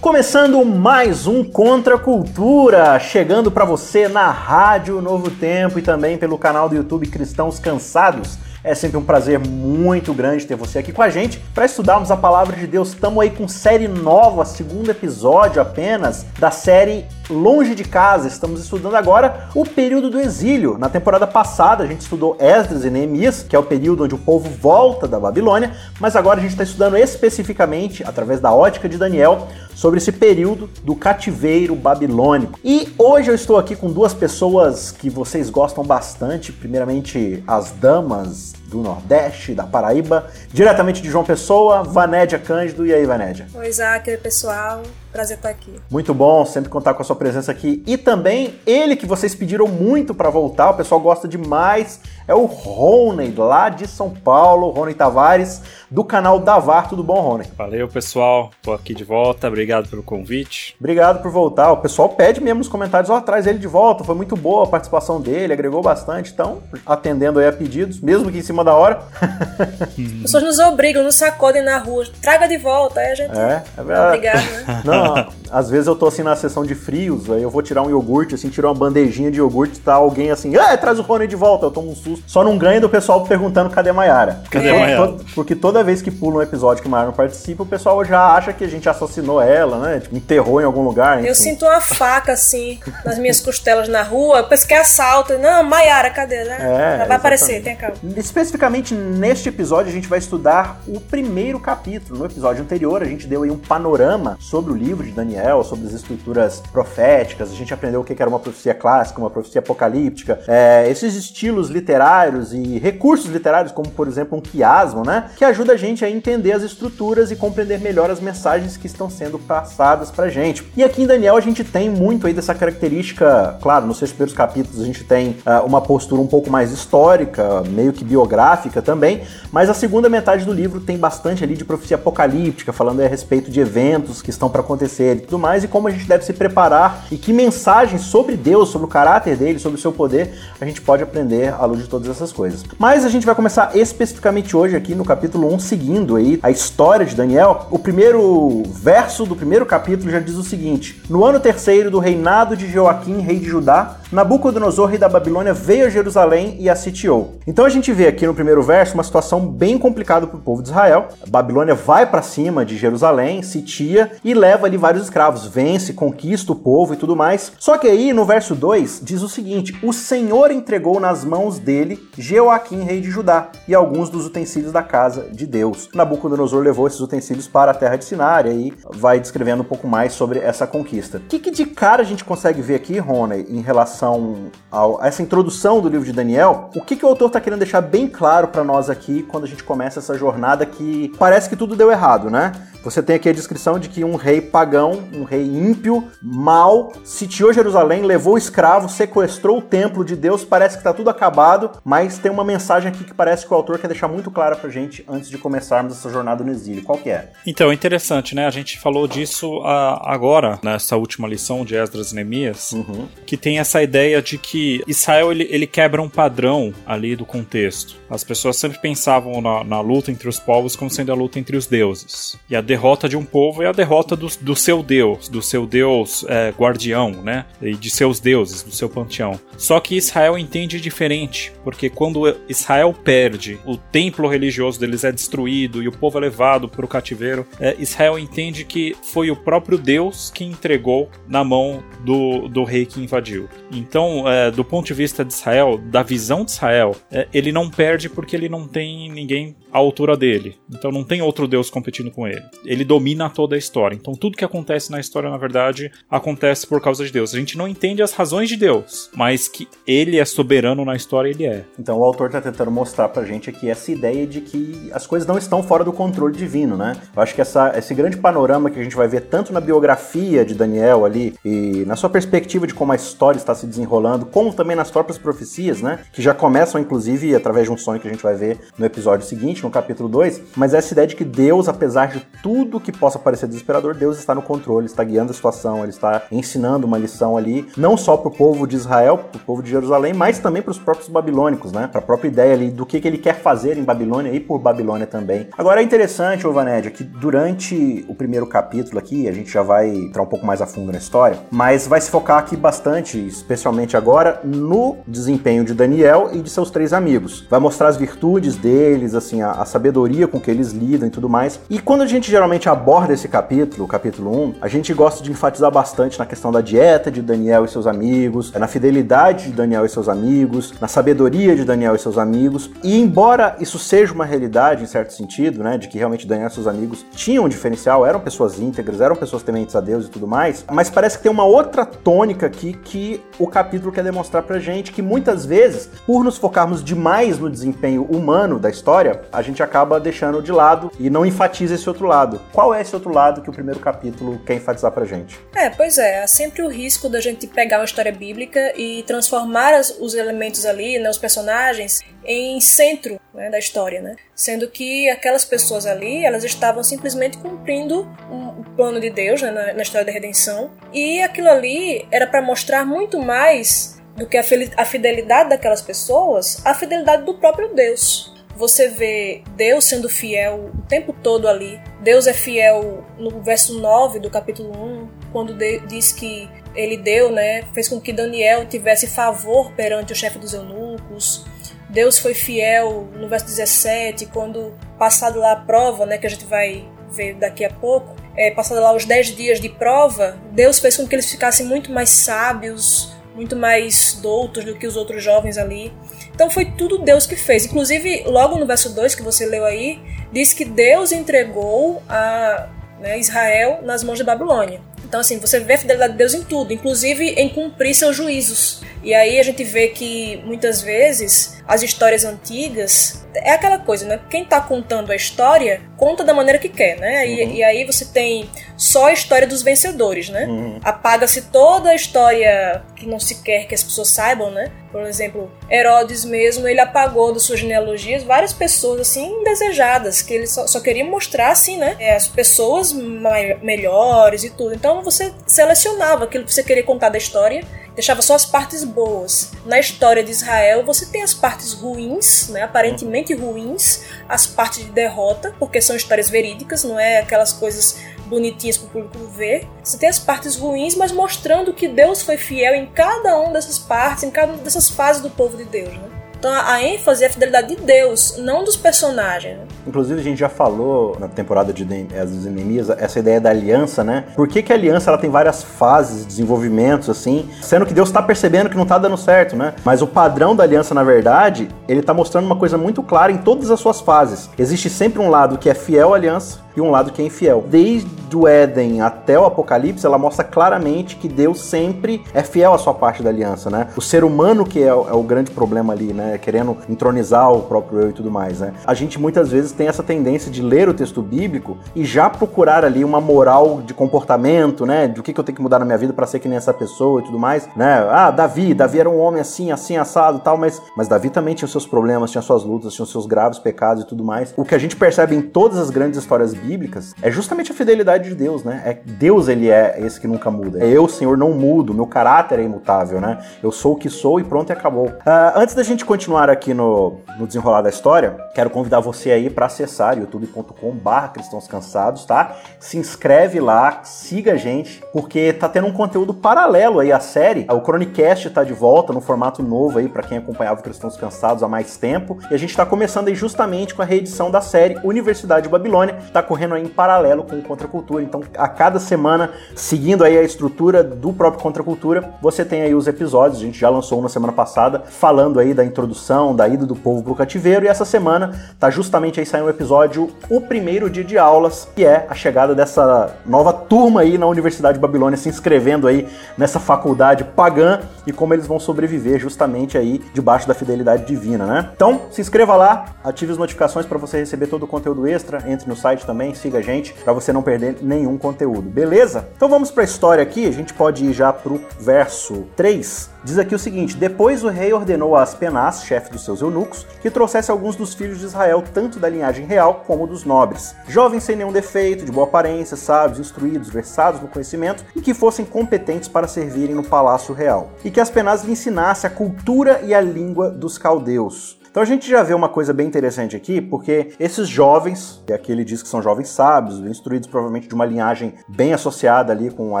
Começando 0.00 0.64
mais 0.64 1.26
um 1.26 1.42
Contra 1.42 1.98
Cultura, 1.98 2.96
chegando 3.00 3.50
para 3.50 3.64
você 3.64 4.06
na 4.06 4.30
Rádio 4.30 5.02
Novo 5.02 5.32
Tempo 5.32 5.80
e 5.80 5.82
também 5.82 6.16
pelo 6.16 6.38
canal 6.38 6.68
do 6.68 6.76
YouTube 6.76 7.08
Cristãos 7.08 7.58
Cansados. 7.58 8.38
É 8.62 8.72
sempre 8.72 8.98
um 8.98 9.04
prazer 9.04 9.40
muito 9.40 10.14
grande 10.14 10.46
ter 10.46 10.54
você 10.54 10.78
aqui 10.78 10.92
com 10.92 11.02
a 11.02 11.10
gente 11.10 11.40
para 11.52 11.66
estudarmos 11.66 12.12
a 12.12 12.16
palavra 12.16 12.54
de 12.54 12.68
Deus. 12.68 12.90
Estamos 12.90 13.20
aí 13.20 13.30
com 13.30 13.48
série 13.48 13.88
nova, 13.88 14.44
segundo 14.44 14.92
episódio 14.92 15.60
apenas 15.60 16.24
da 16.38 16.52
série 16.52 17.04
Longe 17.28 17.74
de 17.74 17.84
Casa. 17.84 18.28
Estamos 18.28 18.60
estudando 18.60 18.94
agora 18.94 19.48
o 19.54 19.64
período 19.64 20.08
do 20.10 20.20
exílio. 20.20 20.78
Na 20.78 20.88
temporada 20.88 21.26
passada 21.26 21.84
a 21.84 21.86
gente 21.86 22.02
estudou 22.02 22.36
Esdras 22.38 22.84
e 22.84 22.90
Neemias, 22.90 23.42
que 23.42 23.56
é 23.56 23.58
o 23.58 23.62
período 23.62 24.04
onde 24.04 24.14
o 24.14 24.18
povo 24.18 24.48
volta 24.48 25.08
da 25.08 25.18
Babilônia, 25.18 25.74
mas 25.98 26.14
agora 26.16 26.38
a 26.38 26.42
gente 26.42 26.52
está 26.52 26.64
estudando 26.64 26.96
especificamente, 26.96 28.04
através 28.04 28.40
da 28.40 28.52
ótica 28.52 28.88
de 28.88 28.96
Daniel, 28.96 29.48
sobre 29.74 29.98
esse 29.98 30.10
período 30.10 30.70
do 30.82 30.94
cativeiro 30.94 31.74
babilônico. 31.74 32.58
E 32.64 32.88
hoje 32.98 33.30
eu 33.30 33.34
estou 33.34 33.58
aqui 33.58 33.76
com 33.76 33.90
duas 33.90 34.14
pessoas 34.14 34.90
que 34.90 35.10
vocês 35.10 35.50
gostam 35.50 35.84
bastante, 35.84 36.52
primeiramente 36.52 37.42
as 37.46 37.72
damas 37.72 38.54
do 38.66 38.78
Nordeste, 38.78 39.54
da 39.54 39.64
Paraíba, 39.64 40.26
diretamente 40.52 41.00
de 41.00 41.10
João 41.10 41.24
Pessoa, 41.24 41.82
Vanédia 41.82 42.38
Cândido. 42.38 42.86
E 42.86 42.92
aí, 42.92 43.04
Vanédia? 43.06 43.46
Oi, 43.54 43.68
Isaac, 43.68 44.16
pessoal. 44.18 44.82
Prazer 45.12 45.36
estar 45.38 45.48
aqui. 45.48 45.80
Muito 45.90 46.12
bom 46.12 46.44
sempre 46.44 46.68
contar 46.68 46.92
com 46.92 47.00
a 47.00 47.04
sua 47.04 47.16
presença 47.16 47.50
aqui. 47.50 47.82
E 47.86 47.96
também 47.96 48.56
ele 48.66 48.96
que 48.96 49.06
vocês 49.06 49.34
pediram 49.34 49.66
muito 49.66 50.14
para 50.14 50.28
voltar, 50.28 50.70
o 50.70 50.74
pessoal 50.74 51.00
gosta 51.00 51.26
demais, 51.26 52.00
é 52.28 52.34
o 52.34 52.44
Rony, 52.44 53.32
lá 53.36 53.68
de 53.68 53.86
São 53.86 54.10
Paulo, 54.10 54.70
Rony 54.70 54.94
Tavares, 54.94 55.62
do 55.90 56.04
canal 56.04 56.38
Davar. 56.40 56.88
Tudo 56.88 57.02
bom, 57.02 57.20
Rony? 57.20 57.44
Valeu, 57.56 57.86
pessoal. 57.88 58.50
Tô 58.62 58.72
aqui 58.72 58.94
de 58.94 59.04
volta. 59.04 59.46
Obrigado 59.46 59.88
pelo 59.88 60.02
convite. 60.02 60.74
Obrigado 60.80 61.22
por 61.22 61.30
voltar. 61.30 61.70
O 61.72 61.76
pessoal 61.76 62.08
pede 62.08 62.40
mesmo 62.40 62.58
nos 62.58 62.68
comentários, 62.68 63.10
ó, 63.10 63.18
oh, 63.18 63.20
traz 63.20 63.46
ele 63.46 63.58
de 63.58 63.66
volta. 63.66 64.02
Foi 64.02 64.14
muito 64.14 64.36
boa 64.36 64.64
a 64.64 64.66
participação 64.66 65.20
dele, 65.20 65.52
agregou 65.52 65.82
bastante. 65.82 66.32
Então, 66.32 66.62
atendendo 66.84 67.38
aí 67.38 67.46
a 67.46 67.52
pedidos, 67.52 68.00
mesmo 68.00 68.30
que 68.30 68.38
em 68.38 68.42
cima 68.42 68.64
da 68.64 68.74
hora. 68.74 69.00
As 69.20 70.22
pessoas 70.22 70.42
nos 70.42 70.58
obrigam, 70.58 71.04
nos 71.04 71.14
sacodem 71.14 71.62
na 71.62 71.78
rua. 71.78 72.04
Traga 72.20 72.48
de 72.48 72.56
volta. 72.56 73.00
Aí 73.00 73.12
a 73.12 73.14
gente. 73.14 73.38
É, 73.38 73.62
é 73.76 73.82
verdade. 73.82 74.16
Obrigado, 74.16 74.50
né? 74.50 74.82
Não, 74.84 75.28
às 75.50 75.70
vezes 75.70 75.86
eu 75.86 75.94
tô 75.94 76.06
assim 76.06 76.22
na 76.22 76.34
sessão 76.34 76.64
de 76.64 76.74
frios, 76.74 77.30
aí 77.30 77.42
eu 77.42 77.50
vou 77.50 77.62
tirar 77.62 77.82
um 77.82 77.90
iogurte, 77.90 78.34
assim, 78.34 78.48
tirar 78.48 78.68
uma 78.68 78.74
bandejinha 78.74 79.30
de 79.30 79.38
iogurte, 79.38 79.78
tá 79.78 79.94
alguém 79.94 80.30
assim, 80.30 80.56
ah, 80.56 80.76
traz 80.76 80.98
o 80.98 81.02
Rony 81.02 81.26
de 81.26 81.36
volta. 81.36 81.66
Eu 81.66 81.70
tomo 81.70 81.90
um 81.90 81.94
susto. 81.94 82.15
Só 82.26 82.44
não 82.44 82.58
ganha 82.58 82.80
do 82.80 82.88
pessoal 82.88 83.24
perguntando 83.24 83.70
cadê 83.70 83.90
a 83.90 83.94
Maiara. 83.94 84.42
Cadê 84.50 84.70
a 84.70 84.78
Maiara? 84.78 85.16
Porque 85.34 85.54
toda 85.54 85.82
vez 85.82 86.02
que 86.02 86.10
pula 86.10 86.38
um 86.38 86.42
episódio 86.42 86.82
que 86.82 86.88
a 86.88 86.90
Maiara 86.90 87.08
não 87.08 87.16
participa, 87.16 87.62
o 87.62 87.66
pessoal 87.66 88.04
já 88.04 88.34
acha 88.34 88.52
que 88.52 88.64
a 88.64 88.68
gente 88.68 88.88
assassinou 88.88 89.40
ela, 89.40 89.78
né? 89.78 90.00
Tipo, 90.00 90.16
enterrou 90.16 90.60
em 90.60 90.64
algum 90.64 90.82
lugar. 90.82 91.18
Enfim. 91.18 91.28
Eu 91.28 91.34
sinto 91.34 91.64
uma 91.64 91.80
faca, 91.80 92.32
assim, 92.32 92.78
nas 93.04 93.18
minhas 93.18 93.40
costelas 93.40 93.88
na 93.88 94.02
rua, 94.02 94.42
penso 94.44 94.66
que 94.66 94.74
é 94.74 94.80
assalto. 94.80 95.36
Não, 95.38 95.62
Maiara, 95.62 96.10
cadê, 96.10 96.44
né? 96.44 97.00
É, 97.02 97.06
vai 97.06 97.16
aparecer, 97.16 97.62
tem 97.62 97.76
calma. 97.76 97.96
Especificamente 98.16 98.94
neste 98.94 99.48
episódio, 99.48 99.90
a 99.90 99.94
gente 99.94 100.08
vai 100.08 100.18
estudar 100.18 100.80
o 100.86 101.00
primeiro 101.00 101.58
capítulo. 101.60 102.18
No 102.18 102.24
episódio 102.26 102.62
anterior, 102.62 103.02
a 103.02 103.06
gente 103.06 103.26
deu 103.26 103.42
aí 103.42 103.50
um 103.50 103.58
panorama 103.58 104.36
sobre 104.40 104.72
o 104.72 104.76
livro 104.76 105.04
de 105.04 105.12
Daniel, 105.12 105.62
sobre 105.64 105.86
as 105.86 105.92
estruturas 105.92 106.62
proféticas, 106.72 107.50
a 107.50 107.54
gente 107.54 107.72
aprendeu 107.72 108.00
o 108.00 108.04
que 108.04 108.20
era 108.20 108.28
uma 108.28 108.38
profecia 108.38 108.74
clássica, 108.74 109.20
uma 109.20 109.30
profecia 109.30 109.60
apocalíptica, 109.60 110.40
é, 110.46 110.88
esses 110.88 111.14
estilos 111.14 111.68
literários 111.68 112.05
e 112.52 112.78
recursos 112.78 113.30
literários, 113.30 113.72
como 113.72 113.90
por 113.90 114.06
exemplo 114.06 114.38
um 114.38 114.40
quiasmo, 114.40 115.04
né? 115.04 115.30
Que 115.36 115.44
ajuda 115.44 115.72
a 115.72 115.76
gente 115.76 116.04
a 116.04 116.10
entender 116.10 116.52
as 116.52 116.62
estruturas 116.62 117.30
e 117.30 117.36
compreender 117.36 117.80
melhor 117.80 118.10
as 118.10 118.20
mensagens 118.20 118.76
que 118.76 118.86
estão 118.86 119.10
sendo 119.10 119.38
passadas 119.38 120.10
pra 120.10 120.28
gente. 120.28 120.64
E 120.76 120.84
aqui 120.84 121.02
em 121.02 121.06
Daniel 121.06 121.36
a 121.36 121.40
gente 121.40 121.64
tem 121.64 121.90
muito 121.90 122.26
aí 122.26 122.32
dessa 122.32 122.54
característica, 122.54 123.56
claro, 123.60 123.86
nos 123.86 123.98
seus 123.98 124.10
primeiros 124.10 124.34
capítulos 124.34 124.80
a 124.80 124.84
gente 124.84 125.04
tem 125.04 125.36
uh, 125.46 125.66
uma 125.66 125.80
postura 125.80 126.20
um 126.20 126.26
pouco 126.26 126.50
mais 126.50 126.70
histórica, 126.70 127.62
meio 127.68 127.92
que 127.92 128.04
biográfica 128.04 128.80
também, 128.80 129.22
mas 129.50 129.68
a 129.68 129.74
segunda 129.74 130.08
metade 130.08 130.44
do 130.44 130.52
livro 130.52 130.80
tem 130.80 130.96
bastante 130.96 131.42
ali 131.42 131.56
de 131.56 131.64
profecia 131.64 131.96
apocalíptica, 131.96 132.72
falando 132.72 133.00
a 133.00 133.08
respeito 133.08 133.50
de 133.50 133.60
eventos 133.60 134.22
que 134.22 134.30
estão 134.30 134.48
para 134.48 134.60
acontecer 134.60 135.16
e 135.16 135.20
tudo 135.20 135.38
mais, 135.38 135.64
e 135.64 135.68
como 135.68 135.88
a 135.88 135.90
gente 135.90 136.06
deve 136.06 136.24
se 136.24 136.32
preparar 136.32 137.06
e 137.10 137.16
que 137.16 137.32
mensagens 137.32 138.02
sobre 138.02 138.36
Deus, 138.36 138.68
sobre 138.68 138.86
o 138.86 138.88
caráter 138.88 139.36
dele, 139.36 139.58
sobre 139.58 139.78
o 139.78 139.80
seu 139.80 139.92
poder, 139.92 140.34
a 140.60 140.64
gente 140.64 140.80
pode 140.80 141.02
aprender 141.02 141.52
à 141.52 141.64
luz 141.64 141.82
de 141.82 141.88
todas 141.96 142.08
essas 142.08 142.32
coisas. 142.32 142.62
Mas 142.78 143.04
a 143.04 143.08
gente 143.08 143.24
vai 143.24 143.34
começar 143.34 143.74
especificamente 143.74 144.54
hoje 144.56 144.76
aqui 144.76 144.94
no 144.94 145.04
capítulo 145.04 145.52
1, 145.54 145.58
seguindo 145.60 146.16
aí 146.16 146.38
a 146.42 146.50
história 146.50 147.06
de 147.06 147.14
Daniel. 147.14 147.66
O 147.70 147.78
primeiro 147.78 148.62
verso 148.66 149.24
do 149.24 149.34
primeiro 149.34 149.64
capítulo 149.64 150.10
já 150.10 150.20
diz 150.20 150.34
o 150.34 150.42
seguinte: 150.42 151.02
No 151.08 151.24
ano 151.24 151.40
terceiro 151.40 151.90
do 151.90 151.98
reinado 151.98 152.56
de 152.56 152.70
Joaquim, 152.70 153.20
rei 153.20 153.38
de 153.38 153.46
Judá, 153.46 153.96
Nabucodonosor, 154.12 154.88
rei 154.88 154.98
da 154.98 155.08
Babilônia, 155.08 155.52
veio 155.52 155.86
a 155.86 155.88
Jerusalém 155.88 156.56
e 156.60 156.70
a 156.70 156.76
sitiou. 156.76 157.40
Então 157.44 157.64
a 157.64 157.68
gente 157.68 157.92
vê 157.92 158.06
aqui 158.06 158.24
no 158.24 158.34
primeiro 158.34 158.62
verso 158.62 158.94
uma 158.94 159.02
situação 159.02 159.48
bem 159.48 159.76
complicada 159.76 160.28
para 160.28 160.36
o 160.36 160.40
povo 160.40 160.62
de 160.62 160.68
Israel. 160.68 161.08
A 161.20 161.28
Babilônia 161.28 161.74
vai 161.74 162.06
para 162.06 162.22
cima 162.22 162.64
de 162.64 162.76
Jerusalém, 162.76 163.42
sitia 163.42 164.12
e 164.22 164.32
leva 164.32 164.66
ali 164.66 164.76
vários 164.76 165.02
escravos, 165.02 165.46
vence, 165.46 165.92
conquista 165.92 166.52
o 166.52 166.56
povo 166.56 166.94
e 166.94 166.96
tudo 166.96 167.16
mais. 167.16 167.50
Só 167.58 167.76
que 167.76 167.88
aí 167.88 168.12
no 168.12 168.24
verso 168.24 168.54
2 168.54 169.00
diz 169.02 169.22
o 169.22 169.28
seguinte: 169.28 169.76
O 169.82 169.92
Senhor 169.92 170.52
entregou 170.52 171.00
nas 171.00 171.24
mãos 171.24 171.58
dele 171.58 172.08
Joaquim, 172.16 172.84
rei 172.84 173.00
de 173.00 173.10
Judá, 173.10 173.50
e 173.66 173.74
alguns 173.74 174.08
dos 174.08 174.24
utensílios 174.24 174.70
da 174.70 174.84
casa 174.84 175.26
de 175.32 175.46
Deus. 175.46 175.88
Nabucodonosor 175.92 176.62
levou 176.62 176.86
esses 176.86 177.00
utensílios 177.00 177.48
para 177.48 177.72
a 177.72 177.74
terra 177.74 177.96
de 177.96 178.04
Sinar 178.04 178.46
e 178.46 178.72
vai 178.94 179.18
descrevendo 179.18 179.62
um 179.62 179.66
pouco 179.66 179.88
mais 179.88 180.12
sobre 180.12 180.38
essa 180.38 180.64
conquista. 180.64 181.18
O 181.18 181.20
que, 181.22 181.40
que 181.40 181.50
de 181.50 181.66
cara 181.66 182.02
a 182.02 182.06
gente 182.06 182.24
consegue 182.24 182.62
ver 182.62 182.76
aqui, 182.76 182.98
Rony, 182.98 183.46
em 183.48 183.60
relação 183.60 183.95
a 184.04 185.06
essa 185.06 185.22
introdução 185.22 185.80
do 185.80 185.88
livro 185.88 186.04
de 186.04 186.12
Daniel? 186.12 186.70
O 186.74 186.82
que, 186.82 186.96
que 186.96 187.04
o 187.04 187.08
autor 187.08 187.28
está 187.28 187.40
querendo 187.40 187.60
deixar 187.60 187.80
bem 187.80 188.08
claro 188.08 188.48
para 188.48 188.64
nós 188.64 188.90
aqui 188.90 189.22
quando 189.22 189.44
a 189.44 189.48
gente 189.48 189.62
começa 189.62 190.00
essa 190.00 190.16
jornada 190.16 190.66
que 190.66 191.12
parece 191.18 191.48
que 191.48 191.56
tudo 191.56 191.76
deu 191.76 191.90
errado, 191.90 192.30
né? 192.30 192.52
Você 192.86 193.02
tem 193.02 193.16
aqui 193.16 193.28
a 193.28 193.32
descrição 193.32 193.80
de 193.80 193.88
que 193.88 194.04
um 194.04 194.14
rei 194.14 194.40
pagão, 194.40 195.02
um 195.12 195.24
rei 195.24 195.42
ímpio, 195.42 196.08
mau, 196.22 196.92
sitiou 197.02 197.52
Jerusalém, 197.52 198.02
levou 198.02 198.38
escravos, 198.38 198.92
sequestrou 198.92 199.58
o 199.58 199.62
templo 199.62 200.04
de 200.04 200.14
Deus, 200.14 200.44
parece 200.44 200.76
que 200.76 200.80
está 200.82 200.92
tudo 200.92 201.10
acabado, 201.10 201.72
mas 201.84 202.16
tem 202.18 202.30
uma 202.30 202.44
mensagem 202.44 202.88
aqui 202.88 203.02
que 203.02 203.12
parece 203.12 203.44
que 203.44 203.52
o 203.52 203.56
autor 203.56 203.80
quer 203.80 203.88
deixar 203.88 204.06
muito 204.06 204.30
clara 204.30 204.54
pra 204.54 204.70
gente 204.70 205.04
antes 205.08 205.28
de 205.28 205.36
começarmos 205.36 205.94
essa 205.94 206.08
jornada 206.08 206.44
no 206.44 206.52
exílio. 206.52 206.84
Qual 206.84 206.96
que 206.96 207.10
é? 207.10 207.32
Então, 207.44 207.72
interessante, 207.72 208.36
né? 208.36 208.46
A 208.46 208.50
gente 208.50 208.78
falou 208.78 209.08
disso 209.08 209.58
uh, 209.58 209.98
agora, 210.02 210.60
nessa 210.62 210.96
última 210.96 211.26
lição 211.26 211.64
de 211.64 211.74
Esdras 211.74 212.12
e 212.12 212.14
Neemias, 212.14 212.70
uhum. 212.70 213.08
que 213.26 213.36
tem 213.36 213.58
essa 213.58 213.82
ideia 213.86 214.20
de 214.20 214.36
que 214.36 214.82
Israel 214.86 215.32
ele, 215.32 215.46
ele 215.50 215.66
quebra 215.66 216.02
um 216.02 216.08
padrão 216.08 216.74
ali 216.84 217.16
do 217.16 217.24
contexto. 217.24 217.96
As 218.10 218.22
pessoas 218.22 218.56
sempre 218.56 218.78
pensavam 218.78 219.40
na, 219.40 219.64
na 219.64 219.80
luta 219.80 220.10
entre 220.10 220.28
os 220.28 220.38
povos 220.38 220.76
como 220.76 220.90
sendo 220.90 221.12
a 221.12 221.14
luta 221.14 221.38
entre 221.38 221.56
os 221.56 221.66
deuses. 221.66 222.38
E 222.50 222.54
a 222.54 222.60
derrota 222.60 223.08
de 223.08 223.16
um 223.16 223.24
povo 223.24 223.62
é 223.62 223.66
a 223.66 223.72
derrota 223.72 224.14
do, 224.14 224.28
do 224.40 224.54
seu 224.54 224.82
deus, 224.82 225.28
do 225.28 225.40
seu 225.40 225.66
deus 225.66 226.24
é, 226.28 226.50
guardião, 226.50 227.10
né? 227.22 227.46
E 227.62 227.74
de 227.74 227.90
seus 227.90 228.20
deuses, 228.20 228.62
do 228.62 228.72
seu 228.72 228.88
panteão. 228.88 229.40
Só 229.56 229.80
que 229.80 229.96
Israel 229.96 230.36
entende 230.36 230.80
diferente, 230.80 231.52
porque 231.64 231.88
quando 231.88 232.36
Israel 232.48 232.92
perde, 232.92 233.58
o 233.64 233.76
templo 233.76 234.28
religioso 234.28 234.78
deles 234.78 235.04
é 235.04 235.12
destruído 235.12 235.82
e 235.82 235.88
o 235.88 235.92
povo 235.92 236.18
é 236.18 236.20
levado 236.20 236.68
para 236.68 236.84
o 236.84 236.88
cativeiro, 236.88 237.46
é, 237.60 237.76
Israel 237.78 238.18
entende 238.18 238.64
que 238.64 238.96
foi 239.12 239.30
o 239.30 239.36
próprio 239.36 239.78
Deus 239.78 240.30
que 240.30 240.44
entregou 240.44 241.08
na 241.28 241.44
mão 241.44 241.82
do, 242.00 242.48
do 242.48 242.64
rei 242.64 242.84
que 242.86 243.00
invadiu. 243.00 243.48
Então, 243.76 244.28
é, 244.28 244.50
do 244.50 244.64
ponto 244.64 244.86
de 244.86 244.94
vista 244.94 245.24
de 245.24 245.32
Israel, 245.32 245.78
da 245.78 246.02
visão 246.02 246.44
de 246.44 246.52
Israel, 246.52 246.96
é, 247.10 247.28
ele 247.32 247.52
não 247.52 247.68
perde 247.70 248.08
porque 248.08 248.34
ele 248.34 248.48
não 248.48 248.66
tem 248.66 249.10
ninguém 249.10 249.54
à 249.76 249.78
altura 249.78 250.16
dele. 250.16 250.56
Então 250.72 250.90
não 250.90 251.04
tem 251.04 251.20
outro 251.20 251.46
deus 251.46 251.68
competindo 251.68 252.10
com 252.10 252.26
ele. 252.26 252.42
Ele 252.64 252.84
domina 252.84 253.28
toda 253.28 253.54
a 253.54 253.58
história. 253.58 253.94
Então 253.94 254.14
tudo 254.14 254.36
que 254.36 254.44
acontece 254.44 254.90
na 254.90 254.98
história, 254.98 255.28
na 255.28 255.36
verdade, 255.36 255.92
acontece 256.10 256.66
por 256.66 256.80
causa 256.80 257.04
de 257.04 257.12
Deus. 257.12 257.34
A 257.34 257.38
gente 257.38 257.58
não 257.58 257.68
entende 257.68 258.02
as 258.02 258.12
razões 258.12 258.48
de 258.48 258.56
Deus, 258.56 259.10
mas 259.14 259.48
que 259.48 259.68
ele 259.86 260.18
é 260.18 260.24
soberano 260.24 260.84
na 260.84 260.96
história, 260.96 261.28
ele 261.28 261.44
é. 261.44 261.64
Então 261.78 261.98
o 261.98 262.04
autor 262.04 262.28
está 262.28 262.40
tentando 262.40 262.70
mostrar 262.70 263.08
pra 263.10 263.24
gente 263.24 263.50
aqui 263.50 263.68
essa 263.68 263.92
ideia 263.92 264.26
de 264.26 264.40
que 264.40 264.90
as 264.92 265.06
coisas 265.06 265.28
não 265.28 265.36
estão 265.36 265.62
fora 265.62 265.84
do 265.84 265.92
controle 265.92 266.36
divino, 266.36 266.76
né? 266.76 266.96
Eu 267.14 267.22
acho 267.22 267.34
que 267.34 267.40
essa, 267.40 267.72
esse 267.76 267.94
grande 267.94 268.16
panorama 268.16 268.70
que 268.70 268.80
a 268.80 268.82
gente 268.82 268.96
vai 268.96 269.08
ver 269.08 269.22
tanto 269.22 269.52
na 269.52 269.60
biografia 269.60 270.44
de 270.44 270.54
Daniel 270.54 271.04
ali 271.04 271.34
e 271.44 271.84
na 271.86 271.96
sua 271.96 272.08
perspectiva 272.08 272.66
de 272.66 272.72
como 272.72 272.92
a 272.92 272.96
história 272.96 273.36
está 273.36 273.54
se 273.54 273.66
desenrolando, 273.66 274.24
como 274.26 274.52
também 274.52 274.76
nas 274.76 274.90
próprias 274.90 275.18
profecias, 275.18 275.82
né? 275.82 276.00
Que 276.12 276.22
já 276.22 276.32
começam, 276.32 276.80
inclusive, 276.80 277.34
através 277.34 277.66
de 277.66 277.72
um 277.72 277.76
sonho 277.76 278.00
que 278.00 278.08
a 278.08 278.10
gente 278.10 278.22
vai 278.22 278.34
ver 278.34 278.58
no 278.78 278.86
episódio 278.86 279.26
seguinte, 279.26 279.65
no 279.66 279.70
capítulo 279.70 280.08
2. 280.08 280.42
Mas 280.56 280.74
essa 280.74 280.92
ideia 280.92 281.06
de 281.06 281.16
que 281.16 281.24
Deus, 281.24 281.68
apesar 281.68 282.06
de 282.06 282.20
tudo 282.42 282.80
que 282.80 282.92
possa 282.92 283.18
parecer 283.18 283.46
desesperador, 283.46 283.94
Deus 283.94 284.18
está 284.18 284.34
no 284.34 284.42
controle, 284.42 284.86
está 284.86 285.04
guiando 285.04 285.30
a 285.30 285.34
situação, 285.34 285.80
ele 285.80 285.90
está 285.90 286.22
ensinando 286.30 286.86
uma 286.86 286.98
lição 286.98 287.36
ali, 287.36 287.66
não 287.76 287.96
só 287.96 288.16
para 288.16 288.28
o 288.28 288.30
povo 288.30 288.66
de 288.66 288.76
Israel, 288.76 289.18
para 289.18 289.38
o 289.38 289.44
povo 289.44 289.62
de 289.62 289.70
Jerusalém, 289.70 290.14
mas 290.14 290.38
também 290.38 290.62
para 290.62 290.70
os 290.70 290.78
próprios 290.78 291.08
babilônicos, 291.08 291.72
né? 291.72 291.88
Para 291.90 292.00
a 292.00 292.02
própria 292.02 292.28
ideia 292.28 292.54
ali 292.54 292.70
do 292.70 292.86
que, 292.86 293.00
que 293.00 293.08
ele 293.08 293.18
quer 293.18 293.40
fazer 293.40 293.76
em 293.76 293.84
Babilônia 293.84 294.32
e 294.32 294.40
por 294.40 294.58
Babilônia 294.58 295.06
também. 295.06 295.48
Agora 295.56 295.80
é 295.80 295.84
interessante, 295.84 296.46
Ovanédia, 296.46 296.90
que 296.90 297.04
durante 297.04 298.04
o 298.08 298.14
primeiro 298.14 298.46
capítulo 298.46 298.98
aqui, 298.98 299.28
a 299.28 299.32
gente 299.32 299.50
já 299.50 299.62
vai 299.62 299.88
entrar 299.88 300.22
um 300.22 300.26
pouco 300.26 300.46
mais 300.46 300.62
a 300.62 300.66
fundo 300.66 300.92
na 300.92 300.98
história, 300.98 301.38
mas 301.50 301.86
vai 301.86 302.00
se 302.00 302.10
focar 302.10 302.38
aqui 302.38 302.56
bastante, 302.56 303.18
especialmente 303.26 303.96
agora, 303.96 304.40
no 304.44 304.98
desempenho 305.06 305.64
de 305.64 305.74
Daniel 305.74 306.30
e 306.32 306.40
de 306.40 306.50
seus 306.50 306.70
três 306.70 306.92
amigos. 306.92 307.46
Vai 307.50 307.60
mostrar 307.60 307.88
as 307.88 307.96
virtudes 307.96 308.56
deles, 308.56 309.14
assim, 309.14 309.42
a, 309.42 309.50
a 309.56 309.64
sabedoria 309.64 310.28
com 310.28 310.40
que 310.40 310.50
eles 310.50 310.72
lidam 310.72 311.08
e 311.08 311.10
tudo 311.10 311.28
mais. 311.28 311.60
E 311.68 311.78
quando 311.78 312.02
a 312.02 312.06
gente 312.06 312.30
geralmente 312.30 312.68
aborda 312.68 313.12
esse 313.12 313.28
capítulo, 313.28 313.84
o 313.84 313.88
capítulo 313.88 314.30
1, 314.48 314.54
a 314.60 314.68
gente 314.68 314.92
gosta 314.94 315.22
de 315.22 315.30
enfatizar 315.30 315.70
bastante 315.70 316.18
na 316.18 316.26
questão 316.26 316.52
da 316.52 316.60
dieta 316.60 317.10
de 317.10 317.22
Daniel 317.22 317.64
e 317.64 317.68
seus 317.68 317.86
amigos, 317.86 318.52
na 318.52 318.66
fidelidade 318.66 319.46
de 319.46 319.52
Daniel 319.52 319.84
e 319.84 319.88
seus 319.88 320.08
amigos, 320.08 320.74
na 320.80 320.88
sabedoria 320.88 321.56
de 321.56 321.64
Daniel 321.64 321.94
e 321.94 321.98
seus 321.98 322.18
amigos. 322.18 322.70
E 322.82 323.00
embora 323.00 323.56
isso 323.60 323.78
seja 323.78 324.12
uma 324.12 324.24
realidade 324.24 324.82
em 324.82 324.86
certo 324.86 325.12
sentido, 325.12 325.62
né, 325.62 325.78
de 325.78 325.88
que 325.88 325.98
realmente 325.98 326.26
Daniel 326.26 326.48
e 326.48 326.52
seus 326.52 326.66
amigos 326.66 327.04
tinham 327.12 327.44
um 327.44 327.48
diferencial, 327.48 328.06
eram 328.06 328.20
pessoas 328.20 328.58
íntegras, 328.58 329.00
eram 329.00 329.16
pessoas 329.16 329.42
tementes 329.42 329.74
a 329.74 329.80
Deus 329.80 330.06
e 330.06 330.10
tudo 330.10 330.26
mais, 330.26 330.64
mas 330.70 330.90
parece 330.90 331.16
que 331.16 331.22
tem 331.22 331.32
uma 331.32 331.44
outra 331.44 331.84
tônica 331.84 332.46
aqui 332.46 332.72
que 332.72 333.20
o 333.38 333.46
capítulo 333.46 333.92
quer 333.92 334.04
demonstrar 334.04 334.42
pra 334.42 334.58
gente 334.58 334.92
que 334.92 335.02
muitas 335.02 335.44
vezes, 335.44 335.88
por 336.06 336.24
nos 336.24 336.38
focarmos 336.38 336.82
demais 336.82 337.38
no 337.38 337.50
desempenho 337.50 338.04
humano 338.04 338.58
da 338.58 338.70
história, 338.70 339.22
a 339.36 339.42
gente 339.42 339.62
acaba 339.62 340.00
deixando 340.00 340.42
de 340.42 340.50
lado 340.50 340.90
e 340.98 341.10
não 341.10 341.26
enfatiza 341.26 341.74
esse 341.74 341.86
outro 341.86 342.06
lado. 342.06 342.40
Qual 342.54 342.74
é 342.74 342.80
esse 342.80 342.94
outro 342.94 343.12
lado 343.12 343.42
que 343.42 343.50
o 343.50 343.52
primeiro 343.52 343.78
capítulo 343.78 344.38
quer 344.46 344.54
enfatizar 344.54 344.90
pra 344.90 345.04
gente? 345.04 345.38
É, 345.54 345.68
pois 345.68 345.98
é, 345.98 346.22
há 346.22 346.26
sempre 346.26 346.62
o 346.62 346.68
risco 346.68 347.06
da 347.06 347.20
gente 347.20 347.46
pegar 347.46 347.78
uma 347.78 347.84
história 347.84 348.10
bíblica 348.10 348.72
e 348.74 349.02
transformar 349.02 349.74
as, 349.74 349.94
os 350.00 350.14
elementos 350.14 350.64
ali, 350.64 350.98
né, 350.98 351.10
os 351.10 351.18
personagens, 351.18 352.00
em 352.24 352.58
centro 352.60 353.20
né, 353.34 353.50
da 353.50 353.58
história, 353.58 354.00
né? 354.00 354.16
Sendo 354.34 354.68
que 354.68 355.10
aquelas 355.10 355.44
pessoas 355.44 355.84
ali, 355.84 356.24
elas 356.24 356.42
estavam 356.42 356.82
simplesmente 356.82 357.36
cumprindo 357.36 358.08
um, 358.30 358.56
plano 358.74 359.00
de 359.00 359.10
Deus 359.10 359.42
né, 359.42 359.50
na, 359.50 359.74
na 359.74 359.82
história 359.82 360.06
da 360.06 360.12
redenção 360.12 360.70
e 360.92 361.22
aquilo 361.22 361.48
ali 361.48 362.06
era 362.10 362.26
para 362.26 362.42
mostrar 362.42 362.84
muito 362.84 363.18
mais 363.18 363.96
do 364.14 364.26
que 364.26 364.36
a 364.36 364.84
fidelidade 364.84 365.50
daquelas 365.50 365.82
pessoas, 365.82 366.64
a 366.64 366.74
fidelidade 366.74 367.24
do 367.24 367.34
próprio 367.34 367.74
Deus. 367.74 368.35
Você 368.56 368.88
vê 368.88 369.42
Deus 369.54 369.84
sendo 369.84 370.08
fiel 370.08 370.70
o 370.74 370.82
tempo 370.88 371.12
todo 371.12 371.46
ali. 371.46 371.78
Deus 372.02 372.26
é 372.26 372.32
fiel 372.32 373.04
no 373.18 373.42
verso 373.42 373.78
9 373.78 374.18
do 374.18 374.30
capítulo 374.30 374.72
1, 374.72 375.08
quando 375.30 375.54
diz 375.86 376.12
que 376.12 376.48
ele 376.74 376.96
deu, 376.96 377.30
né, 377.30 377.62
fez 377.74 377.88
com 377.88 378.00
que 378.00 378.12
Daniel 378.12 378.66
tivesse 378.66 379.06
favor 379.06 379.72
perante 379.72 380.12
o 380.12 380.16
chefe 380.16 380.38
dos 380.38 380.54
eunucos. 380.54 381.44
Deus 381.90 382.18
foi 382.18 382.34
fiel 382.34 383.08
no 383.14 383.28
verso 383.28 383.46
17, 383.46 384.26
quando 384.26 384.74
passado 384.98 385.38
lá 385.38 385.52
a 385.52 385.56
prova, 385.56 386.06
né, 386.06 386.16
que 386.16 386.26
a 386.26 386.30
gente 386.30 386.46
vai 386.46 386.88
ver 387.10 387.34
daqui 387.34 387.64
a 387.64 387.70
pouco, 387.70 388.16
é, 388.36 388.50
passado 388.50 388.80
lá 388.80 388.94
os 388.94 389.04
10 389.04 389.36
dias 389.36 389.60
de 389.60 389.68
prova, 389.68 390.38
Deus 390.52 390.78
fez 390.78 390.96
com 390.96 391.06
que 391.06 391.14
eles 391.14 391.30
ficassem 391.30 391.66
muito 391.66 391.92
mais 391.92 392.08
sábios, 392.08 393.14
muito 393.34 393.54
mais 393.54 394.14
doutos 394.22 394.64
do 394.64 394.74
que 394.74 394.86
os 394.86 394.96
outros 394.96 395.22
jovens 395.22 395.58
ali. 395.58 395.92
Então 396.36 396.50
foi 396.50 396.66
tudo 396.66 396.98
Deus 396.98 397.26
que 397.26 397.34
fez. 397.34 397.64
Inclusive, 397.64 398.24
logo 398.26 398.58
no 398.58 398.66
verso 398.66 398.90
2 398.90 399.14
que 399.14 399.22
você 399.22 399.46
leu 399.46 399.64
aí, 399.64 399.98
diz 400.30 400.52
que 400.52 400.66
Deus 400.66 401.10
entregou 401.10 402.02
a 402.06 402.68
né, 403.00 403.18
Israel 403.18 403.80
nas 403.82 404.04
mãos 404.04 404.18
de 404.18 404.24
Babilônia. 404.24 404.82
Então, 405.02 405.20
assim, 405.20 405.38
você 405.38 405.58
vê 405.60 405.74
a 405.74 405.78
fidelidade 405.78 406.12
de 406.12 406.18
Deus 406.18 406.34
em 406.34 406.42
tudo, 406.42 406.74
inclusive 406.74 407.24
em 407.24 407.48
cumprir 407.48 407.94
seus 407.94 408.14
juízos. 408.14 408.82
E 409.02 409.14
aí 409.14 409.40
a 409.40 409.42
gente 409.42 409.64
vê 409.64 409.88
que 409.88 410.42
muitas 410.44 410.82
vezes 410.82 411.62
as 411.66 411.82
histórias 411.82 412.22
antigas 412.22 413.25
é 413.42 413.52
aquela 413.52 413.78
coisa, 413.78 414.06
né? 414.06 414.20
Quem 414.28 414.44
tá 414.44 414.60
contando 414.60 415.10
a 415.10 415.16
história 415.16 415.82
conta 415.96 416.24
da 416.24 416.34
maneira 416.34 416.58
que 416.58 416.68
quer, 416.68 416.98
né? 416.98 417.24
Uhum. 417.24 417.30
E, 417.30 417.56
e, 417.56 417.64
aí 417.64 417.84
você 417.84 418.04
tem 418.04 418.50
só 418.76 419.06
a 419.06 419.12
história 419.12 419.46
dos 419.46 419.62
vencedores, 419.62 420.28
né? 420.28 420.46
Uhum. 420.46 420.80
Apaga-se 420.82 421.42
toda 421.50 421.90
a 421.90 421.94
história 421.94 422.82
que 422.94 423.06
não 423.06 423.18
se 423.18 423.42
quer 423.42 423.66
que 423.66 423.74
as 423.74 423.82
pessoas 423.82 424.08
saibam, 424.08 424.50
né? 424.50 424.70
Por 424.92 425.02
exemplo, 425.02 425.50
Herodes 425.70 426.24
mesmo, 426.24 426.66
ele 426.66 426.80
apagou 426.80 427.32
das 427.32 427.42
suas 427.42 427.60
genealogias 427.60 428.22
várias 428.22 428.52
pessoas, 428.52 429.00
assim, 429.00 429.26
indesejadas, 429.40 430.22
que 430.22 430.32
ele 430.32 430.46
só, 430.46 430.66
só 430.66 430.80
queria 430.80 431.04
mostrar, 431.04 431.50
assim, 431.50 431.76
né? 431.76 431.96
É, 431.98 432.14
as 432.14 432.28
pessoas 432.28 432.92
melhores 432.92 434.44
e 434.44 434.50
tudo. 434.50 434.74
Então 434.74 435.02
você 435.02 435.32
selecionava 435.46 436.24
aquilo 436.24 436.44
que 436.44 436.52
você 436.52 436.62
queria 436.62 436.82
contar 436.82 437.08
da 437.08 437.18
história 437.18 437.64
deixava 437.96 438.22
só 438.22 438.34
as 438.34 438.44
partes 438.44 438.84
boas. 438.84 439.50
Na 439.64 439.80
história 439.80 440.22
de 440.22 440.30
Israel, 440.30 440.84
você 440.84 441.06
tem 441.06 441.22
as 441.22 441.34
partes 441.34 441.72
ruins, 441.72 442.48
né, 442.50 442.62
aparentemente 442.62 443.34
ruins, 443.34 444.02
as 444.28 444.46
partes 444.46 444.84
de 444.84 444.90
derrota, 444.92 445.52
porque 445.58 445.80
são 445.80 445.96
histórias 445.96 446.28
verídicas, 446.28 446.84
não 446.84 447.00
é 447.00 447.18
aquelas 447.18 447.52
coisas 447.52 447.98
bonitinhas 448.26 448.76
para 448.76 448.86
o 448.86 448.90
público 448.90 449.26
ver. 449.28 449.66
Você 449.82 449.96
tem 449.96 450.08
as 450.08 450.18
partes 450.18 450.56
ruins, 450.56 450.94
mas 450.94 451.10
mostrando 451.10 451.72
que 451.72 451.88
Deus 451.88 452.22
foi 452.22 452.36
fiel 452.36 452.74
em 452.74 452.86
cada 452.86 453.36
uma 453.38 453.52
dessas 453.54 453.78
partes, 453.78 454.24
em 454.24 454.30
cada 454.30 454.52
uma 454.52 454.62
dessas 454.62 454.90
fases 454.90 455.22
do 455.22 455.30
povo 455.30 455.56
de 455.56 455.64
Deus. 455.64 455.94
Né? 455.94 456.15
Então 456.46 456.54
a 456.64 456.80
ênfase 456.80 457.24
é 457.24 457.26
a 457.26 457.30
fidelidade 457.30 457.74
de 457.74 457.82
Deus, 457.82 458.36
não 458.38 458.62
dos 458.62 458.76
personagens. 458.76 459.58
Inclusive 459.84 460.20
a 460.20 460.22
gente 460.22 460.38
já 460.38 460.48
falou 460.48 461.16
na 461.18 461.26
temporada 461.26 461.72
de 461.72 461.82
As 462.16 462.46
Enemias 462.46 462.88
essa 462.88 463.18
ideia 463.18 463.40
da 463.40 463.50
aliança, 463.50 464.04
né? 464.04 464.26
Por 464.36 464.46
que, 464.46 464.62
que 464.62 464.72
a 464.72 464.76
aliança 464.76 465.10
ela 465.10 465.18
tem 465.18 465.28
várias 465.28 465.64
fases, 465.64 466.24
desenvolvimentos 466.24 467.10
assim, 467.10 467.50
sendo 467.60 467.84
que 467.84 467.92
Deus 467.92 468.08
está 468.08 468.22
percebendo 468.22 468.70
que 468.70 468.76
não 468.76 468.84
está 468.84 468.96
dando 468.96 469.16
certo, 469.16 469.56
né? 469.56 469.74
Mas 469.84 470.02
o 470.02 470.06
padrão 470.06 470.54
da 470.54 470.62
aliança, 470.62 470.94
na 470.94 471.02
verdade, 471.02 471.68
ele 471.88 471.98
está 471.98 472.14
mostrando 472.14 472.44
uma 472.44 472.56
coisa 472.56 472.78
muito 472.78 473.02
clara 473.02 473.32
em 473.32 473.38
todas 473.38 473.68
as 473.68 473.80
suas 473.80 474.00
fases. 474.00 474.48
Existe 474.56 474.88
sempre 474.88 475.20
um 475.20 475.28
lado 475.28 475.58
que 475.58 475.68
é 475.68 475.74
fiel 475.74 476.12
à 476.12 476.16
aliança 476.16 476.64
e 476.76 476.80
um 476.80 476.90
lado 476.90 477.10
que 477.10 477.22
é 477.22 477.24
infiel. 477.24 477.64
Desde 477.66 478.36
o 478.36 478.46
Éden 478.46 479.00
até 479.00 479.38
o 479.38 479.44
Apocalipse, 479.44 480.04
ela 480.04 480.18
mostra 480.18 480.44
claramente 480.44 481.16
que 481.16 481.26
Deus 481.26 481.60
sempre 481.60 482.22
é 482.34 482.42
fiel 482.42 482.74
à 482.74 482.78
sua 482.78 482.92
parte 482.92 483.22
da 483.22 483.30
aliança, 483.30 483.70
né? 483.70 483.88
O 483.96 484.02
ser 484.02 484.24
humano 484.24 484.64
que 484.64 484.82
é, 484.82 484.88
é 484.88 484.92
o 484.92 485.22
grande 485.22 485.50
problema 485.50 485.92
ali, 485.92 486.12
né? 486.12 486.35
Querendo 486.38 486.76
entronizar 486.88 487.52
o 487.52 487.62
próprio 487.62 488.00
eu 488.00 488.10
e 488.10 488.12
tudo 488.12 488.30
mais, 488.30 488.60
né? 488.60 488.72
A 488.86 488.94
gente 488.94 489.18
muitas 489.18 489.50
vezes 489.50 489.72
tem 489.72 489.88
essa 489.88 490.02
tendência 490.02 490.50
de 490.50 490.62
ler 490.62 490.88
o 490.88 490.94
texto 490.94 491.22
bíblico 491.22 491.76
e 491.94 492.04
já 492.04 492.28
procurar 492.30 492.84
ali 492.84 493.04
uma 493.04 493.20
moral 493.20 493.82
de 493.82 493.94
comportamento, 493.94 494.86
né? 494.86 495.08
Do 495.08 495.22
que, 495.22 495.32
que 495.32 495.40
eu 495.40 495.44
tenho 495.44 495.56
que 495.56 495.62
mudar 495.62 495.78
na 495.78 495.84
minha 495.84 495.98
vida 495.98 496.12
para 496.12 496.26
ser 496.26 496.38
que 496.38 496.48
nem 496.48 496.56
essa 496.56 496.72
pessoa 496.72 497.20
e 497.20 497.24
tudo 497.24 497.38
mais, 497.38 497.68
né? 497.76 498.06
Ah, 498.10 498.30
Davi, 498.30 498.74
Davi 498.74 499.00
era 499.00 499.10
um 499.10 499.18
homem 499.18 499.40
assim, 499.40 499.70
assim, 499.70 499.96
assado 499.96 500.38
tal, 500.38 500.56
mas, 500.56 500.80
mas 500.96 501.08
Davi 501.08 501.30
também 501.30 501.54
tinha 501.54 501.68
seus 501.68 501.86
problemas, 501.86 502.30
tinha 502.30 502.42
suas 502.42 502.64
lutas, 502.64 502.94
tinha 502.94 503.04
os 503.04 503.10
seus 503.10 503.26
graves 503.26 503.58
pecados 503.58 504.04
e 504.04 504.06
tudo 504.06 504.24
mais. 504.24 504.54
O 504.56 504.64
que 504.64 504.74
a 504.74 504.78
gente 504.78 504.96
percebe 504.96 505.34
em 505.34 505.42
todas 505.42 505.78
as 505.78 505.90
grandes 505.90 506.18
histórias 506.18 506.54
bíblicas 506.54 506.76
bíblicas 506.76 507.14
é 507.22 507.30
justamente 507.30 507.72
a 507.72 507.74
fidelidade 507.74 508.28
de 508.28 508.34
Deus, 508.34 508.62
né? 508.64 508.82
É 508.84 508.94
Deus 508.94 509.48
ele 509.48 509.70
é 509.70 509.96
esse 509.98 510.20
que 510.20 510.26
nunca 510.26 510.50
muda. 510.50 510.82
É 510.82 510.88
eu, 510.88 511.08
Senhor, 511.08 511.36
não 511.36 511.52
mudo, 511.52 511.94
meu 511.94 512.06
caráter 512.06 512.58
é 512.58 512.62
imutável, 512.62 513.20
né? 513.20 513.38
Eu 513.62 513.72
sou 513.72 513.94
o 513.94 513.96
que 513.96 514.08
sou 514.08 514.40
e 514.40 514.44
pronto 514.44 514.70
e 514.70 514.72
acabou. 514.72 515.06
Uh, 515.06 515.56
antes 515.56 515.74
da 515.74 515.82
gente 515.82 516.04
continuar 516.04 516.15
aqui 516.50 516.72
no, 516.72 517.20
no 517.38 517.46
desenrolar 517.46 517.82
da 517.82 517.88
história, 517.88 518.36
quero 518.54 518.70
convidar 518.70 519.00
você 519.00 519.30
aí 519.30 519.50
para 519.50 519.66
acessar 519.66 520.18
youtube.com/barra 520.18 521.28
cristãos 521.28 521.68
cansados, 521.68 522.24
tá? 522.24 522.56
Se 522.80 522.96
inscreve 522.96 523.60
lá, 523.60 524.00
siga 524.02 524.54
a 524.54 524.56
gente, 524.56 525.02
porque 525.12 525.52
tá 525.52 525.68
tendo 525.68 525.86
um 525.86 525.92
conteúdo 525.92 526.32
paralelo 526.32 527.00
aí 527.00 527.12
à 527.12 527.20
série. 527.20 527.66
O 527.70 527.80
Chronicast 527.80 528.50
tá 528.50 528.64
de 528.64 528.72
volta 528.72 529.12
no 529.12 529.20
formato 529.20 529.62
novo 529.62 529.98
aí 529.98 530.08
para 530.08 530.22
quem 530.22 530.38
acompanhava 530.38 530.82
Cristãos 530.82 531.16
Cansados 531.16 531.62
há 531.62 531.68
mais 531.68 531.96
tempo, 531.96 532.38
e 532.50 532.54
a 532.54 532.58
gente 532.58 532.74
tá 532.76 532.86
começando 532.86 533.28
aí 533.28 533.34
justamente 533.34 533.94
com 533.94 534.02
a 534.02 534.04
reedição 534.04 534.50
da 534.50 534.60
série 534.60 534.98
Universidade 535.04 535.64
de 535.64 535.68
Babilônia. 535.68 536.16
Tá 536.32 536.42
correndo 536.42 536.74
aí 536.74 536.82
em 536.82 536.88
paralelo 536.88 537.44
com 537.44 537.56
o 537.56 537.62
Contra 537.62 537.86
Cultura. 537.86 538.22
Então, 538.22 538.40
a 538.56 538.68
cada 538.68 538.98
semana, 538.98 539.50
seguindo 539.74 540.24
aí 540.24 540.36
a 540.38 540.42
estrutura 540.42 541.04
do 541.04 541.32
próprio 541.32 541.62
Contra 541.62 541.82
Cultura, 541.82 542.34
você 542.40 542.64
tem 542.64 542.82
aí 542.82 542.94
os 542.94 543.06
episódios. 543.06 543.60
A 543.60 543.64
gente 543.64 543.78
já 543.78 543.90
lançou 543.90 544.18
um 544.18 544.22
na 544.22 544.28
semana 544.28 544.52
passada, 544.52 545.02
falando 545.06 545.60
aí 545.60 545.74
da 545.74 545.84
introdução 545.84 546.05
da 546.54 546.68
ida 546.68 546.86
do 546.86 546.94
povo 546.94 547.22
para 547.22 547.32
o 547.32 547.36
cativeiro, 547.36 547.84
e 547.84 547.88
essa 547.88 548.04
semana 548.04 548.52
tá 548.78 548.90
justamente 548.90 549.40
aí 549.40 549.46
saindo 549.46 549.66
um 549.66 549.70
episódio, 549.70 550.30
o 550.48 550.60
primeiro 550.60 551.08
dia 551.08 551.24
de 551.24 551.38
aulas, 551.38 551.88
que 551.94 552.04
é 552.04 552.26
a 552.28 552.34
chegada 552.34 552.74
dessa 552.74 553.34
nova 553.44 553.72
turma 553.72 554.20
aí 554.20 554.38
na 554.38 554.46
Universidade 554.46 554.94
de 554.94 555.00
Babilônia, 555.00 555.36
se 555.36 555.48
inscrevendo 555.48 556.06
aí 556.06 556.26
nessa 556.56 556.78
faculdade 556.78 557.44
pagã 557.44 558.00
e 558.26 558.32
como 558.32 558.54
eles 558.54 558.66
vão 558.66 558.78
sobreviver 558.78 559.38
justamente 559.38 559.96
aí 559.96 560.20
debaixo 560.34 560.66
da 560.66 560.74
fidelidade 560.74 561.24
divina, 561.24 561.66
né? 561.66 561.90
Então, 561.94 562.22
se 562.30 562.40
inscreva 562.40 562.76
lá, 562.76 563.06
ative 563.24 563.52
as 563.52 563.58
notificações 563.58 564.06
para 564.06 564.18
você 564.18 564.38
receber 564.38 564.66
todo 564.66 564.84
o 564.84 564.86
conteúdo 564.86 565.26
extra, 565.26 565.62
entre 565.66 565.88
no 565.88 565.96
site 565.96 566.26
também, 566.26 566.54
siga 566.54 566.78
a 566.78 566.82
gente 566.82 567.14
para 567.14 567.32
você 567.32 567.52
não 567.52 567.62
perder 567.62 567.96
nenhum 568.02 568.36
conteúdo, 568.36 568.88
beleza? 568.88 569.48
Então 569.56 569.68
vamos 569.68 569.90
para 569.90 570.02
a 570.02 570.04
história 570.04 570.42
aqui, 570.42 570.66
a 570.66 570.72
gente 570.72 570.92
pode 570.94 571.24
ir 571.24 571.32
já 571.32 571.52
pro 571.52 571.80
verso 571.98 572.64
3 572.76 573.35
Diz 573.46 573.58
aqui 573.58 573.76
o 573.76 573.78
seguinte: 573.78 574.16
Depois 574.16 574.64
o 574.64 574.68
rei 574.68 574.92
ordenou 574.92 575.36
a 575.36 575.42
Aspenaz, 575.44 576.02
chefe 576.02 576.32
dos 576.32 576.44
seus 576.44 576.62
eunucos, 576.62 577.06
que 577.22 577.30
trouxesse 577.30 577.70
alguns 577.70 577.94
dos 577.94 578.12
filhos 578.12 578.40
de 578.40 578.46
Israel, 578.46 578.82
tanto 578.92 579.20
da 579.20 579.28
linhagem 579.28 579.64
real 579.64 580.02
como 580.04 580.26
dos 580.26 580.44
nobres, 580.44 580.96
jovens 581.06 581.44
sem 581.44 581.54
nenhum 581.54 581.70
defeito, 581.70 582.24
de 582.24 582.32
boa 582.32 582.48
aparência, 582.48 582.96
sábios, 582.96 583.38
instruídos, 583.38 583.88
versados 583.88 584.40
no 584.40 584.48
conhecimento 584.48 585.04
e 585.14 585.20
que 585.20 585.32
fossem 585.32 585.64
competentes 585.64 586.28
para 586.28 586.48
servirem 586.48 586.96
no 586.96 587.04
palácio 587.04 587.54
real, 587.54 587.92
e 588.04 588.10
que 588.10 588.20
Aspenaz 588.20 588.64
lhe 588.64 588.72
ensinasse 588.72 589.28
a 589.28 589.30
cultura 589.30 590.00
e 590.02 590.12
a 590.12 590.20
língua 590.20 590.68
dos 590.68 590.98
caldeus. 590.98 591.78
Então 591.96 592.02
a 592.02 592.06
gente 592.06 592.28
já 592.28 592.42
vê 592.42 592.52
uma 592.52 592.68
coisa 592.68 592.92
bem 592.92 593.06
interessante 593.06 593.56
aqui, 593.56 593.80
porque 593.80 594.34
esses 594.38 594.68
jovens, 594.68 595.42
e 595.48 595.52
aqui 595.54 595.72
ele 595.72 595.82
diz 595.82 596.02
que 596.02 596.08
são 596.10 596.20
jovens 596.20 596.50
sábios, 596.50 596.98
instruídos 596.98 597.48
provavelmente 597.48 597.88
de 597.88 597.94
uma 597.94 598.04
linhagem 598.04 598.52
bem 598.68 598.92
associada 598.92 599.50
ali 599.50 599.70
com 599.70 599.96
a 599.96 600.00